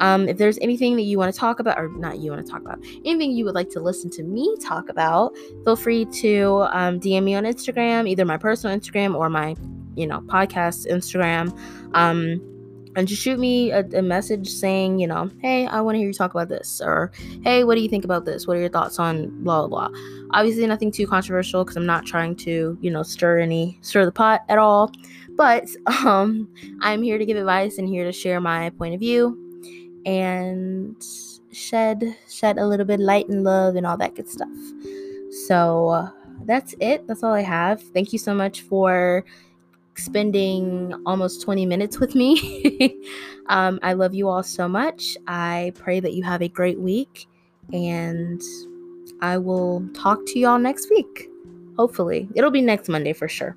Um, 0.00 0.28
if 0.28 0.38
there's 0.38 0.58
anything 0.58 0.96
that 0.96 1.02
you 1.02 1.18
want 1.18 1.32
to 1.32 1.38
talk 1.38 1.60
about, 1.60 1.78
or 1.78 1.88
not 1.88 2.18
you 2.18 2.30
want 2.30 2.44
to 2.44 2.50
talk 2.50 2.62
about, 2.62 2.78
anything 3.04 3.32
you 3.32 3.44
would 3.44 3.54
like 3.54 3.70
to 3.70 3.80
listen 3.80 4.10
to 4.10 4.22
me 4.22 4.56
talk 4.62 4.88
about, 4.88 5.36
feel 5.64 5.76
free 5.76 6.04
to 6.06 6.66
um, 6.72 7.00
DM 7.00 7.24
me 7.24 7.34
on 7.34 7.44
Instagram, 7.44 8.08
either 8.08 8.24
my 8.24 8.36
personal 8.36 8.76
Instagram 8.76 9.14
or 9.14 9.28
my, 9.28 9.54
you 9.96 10.06
know, 10.06 10.20
podcast 10.22 10.90
Instagram. 10.90 11.56
Um, 11.94 12.40
and 12.96 13.08
just 13.08 13.20
shoot 13.20 13.38
me 13.38 13.72
a, 13.72 13.84
a, 13.94 14.02
message 14.02 14.48
saying, 14.48 15.00
you 15.00 15.06
know, 15.08 15.28
hey, 15.40 15.66
I 15.66 15.80
want 15.80 15.96
to 15.96 15.98
hear 15.98 16.06
you 16.06 16.14
talk 16.14 16.32
about 16.32 16.48
this, 16.48 16.80
or 16.80 17.10
hey, 17.42 17.64
what 17.64 17.74
do 17.74 17.80
you 17.80 17.88
think 17.88 18.04
about 18.04 18.24
this? 18.24 18.46
What 18.46 18.56
are 18.56 18.60
your 18.60 18.68
thoughts 18.68 19.00
on 19.00 19.30
blah 19.42 19.66
blah 19.66 19.88
blah? 19.88 19.98
Obviously, 20.30 20.64
nothing 20.66 20.92
too 20.92 21.06
controversial 21.06 21.64
because 21.64 21.76
I'm 21.76 21.86
not 21.86 22.06
trying 22.06 22.36
to, 22.36 22.78
you 22.80 22.90
know, 22.90 23.02
stir 23.02 23.40
any 23.40 23.78
stir 23.82 24.04
the 24.04 24.12
pot 24.12 24.42
at 24.48 24.58
all. 24.58 24.92
But 25.30 25.68
um, 25.86 26.48
I'm 26.82 27.02
here 27.02 27.18
to 27.18 27.26
give 27.26 27.36
advice 27.36 27.78
and 27.78 27.88
here 27.88 28.04
to 28.04 28.12
share 28.12 28.40
my 28.40 28.70
point 28.70 28.94
of 28.94 29.00
view 29.00 29.43
and 30.06 30.96
shed 31.52 32.16
shed 32.28 32.58
a 32.58 32.66
little 32.66 32.86
bit 32.86 33.00
light 33.00 33.28
and 33.28 33.44
love 33.44 33.76
and 33.76 33.86
all 33.86 33.96
that 33.96 34.14
good 34.14 34.28
stuff. 34.28 34.48
So 35.46 36.08
that's 36.44 36.74
it. 36.80 37.06
That's 37.06 37.22
all 37.22 37.32
I 37.32 37.42
have. 37.42 37.80
Thank 37.80 38.12
you 38.12 38.18
so 38.18 38.34
much 38.34 38.62
for 38.62 39.24
spending 39.96 40.94
almost 41.06 41.42
20 41.42 41.66
minutes 41.66 41.98
with 41.98 42.14
me. 42.14 43.00
um, 43.46 43.78
I 43.82 43.92
love 43.92 44.14
you 44.14 44.28
all 44.28 44.42
so 44.42 44.68
much. 44.68 45.16
I 45.26 45.72
pray 45.76 46.00
that 46.00 46.14
you 46.14 46.22
have 46.22 46.42
a 46.42 46.48
great 46.48 46.78
week, 46.80 47.26
and 47.72 48.42
I 49.20 49.38
will 49.38 49.88
talk 49.94 50.24
to 50.26 50.38
y'all 50.38 50.58
next 50.58 50.90
week. 50.90 51.28
Hopefully, 51.76 52.28
it'll 52.34 52.50
be 52.50 52.62
next 52.62 52.88
Monday 52.88 53.12
for 53.12 53.28
sure. 53.28 53.56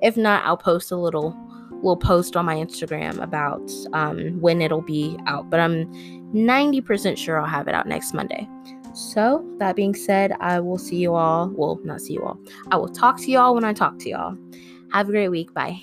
If 0.00 0.16
not, 0.16 0.44
I'll 0.44 0.56
post 0.56 0.92
a 0.92 0.96
little 0.96 1.36
little 1.78 1.96
post 1.96 2.36
on 2.36 2.44
my 2.44 2.56
Instagram 2.56 3.20
about 3.22 3.70
um, 3.92 4.40
when 4.40 4.60
it'll 4.60 4.82
be 4.82 5.16
out. 5.26 5.48
But 5.50 5.60
I'm 5.60 5.86
90% 6.34 7.16
sure 7.16 7.40
I'll 7.40 7.46
have 7.46 7.68
it 7.68 7.74
out 7.74 7.86
next 7.86 8.14
Monday. 8.14 8.48
So, 8.94 9.44
that 9.58 9.76
being 9.76 9.94
said, 9.94 10.32
I 10.40 10.58
will 10.60 10.78
see 10.78 10.96
you 10.96 11.14
all. 11.14 11.50
Well, 11.54 11.78
not 11.84 12.00
see 12.00 12.14
you 12.14 12.22
all. 12.24 12.38
I 12.70 12.76
will 12.76 12.88
talk 12.88 13.18
to 13.18 13.30
y'all 13.30 13.54
when 13.54 13.64
I 13.64 13.72
talk 13.72 13.98
to 14.00 14.08
y'all. 14.08 14.36
Have 14.92 15.08
a 15.08 15.12
great 15.12 15.28
week. 15.28 15.54
Bye. 15.54 15.80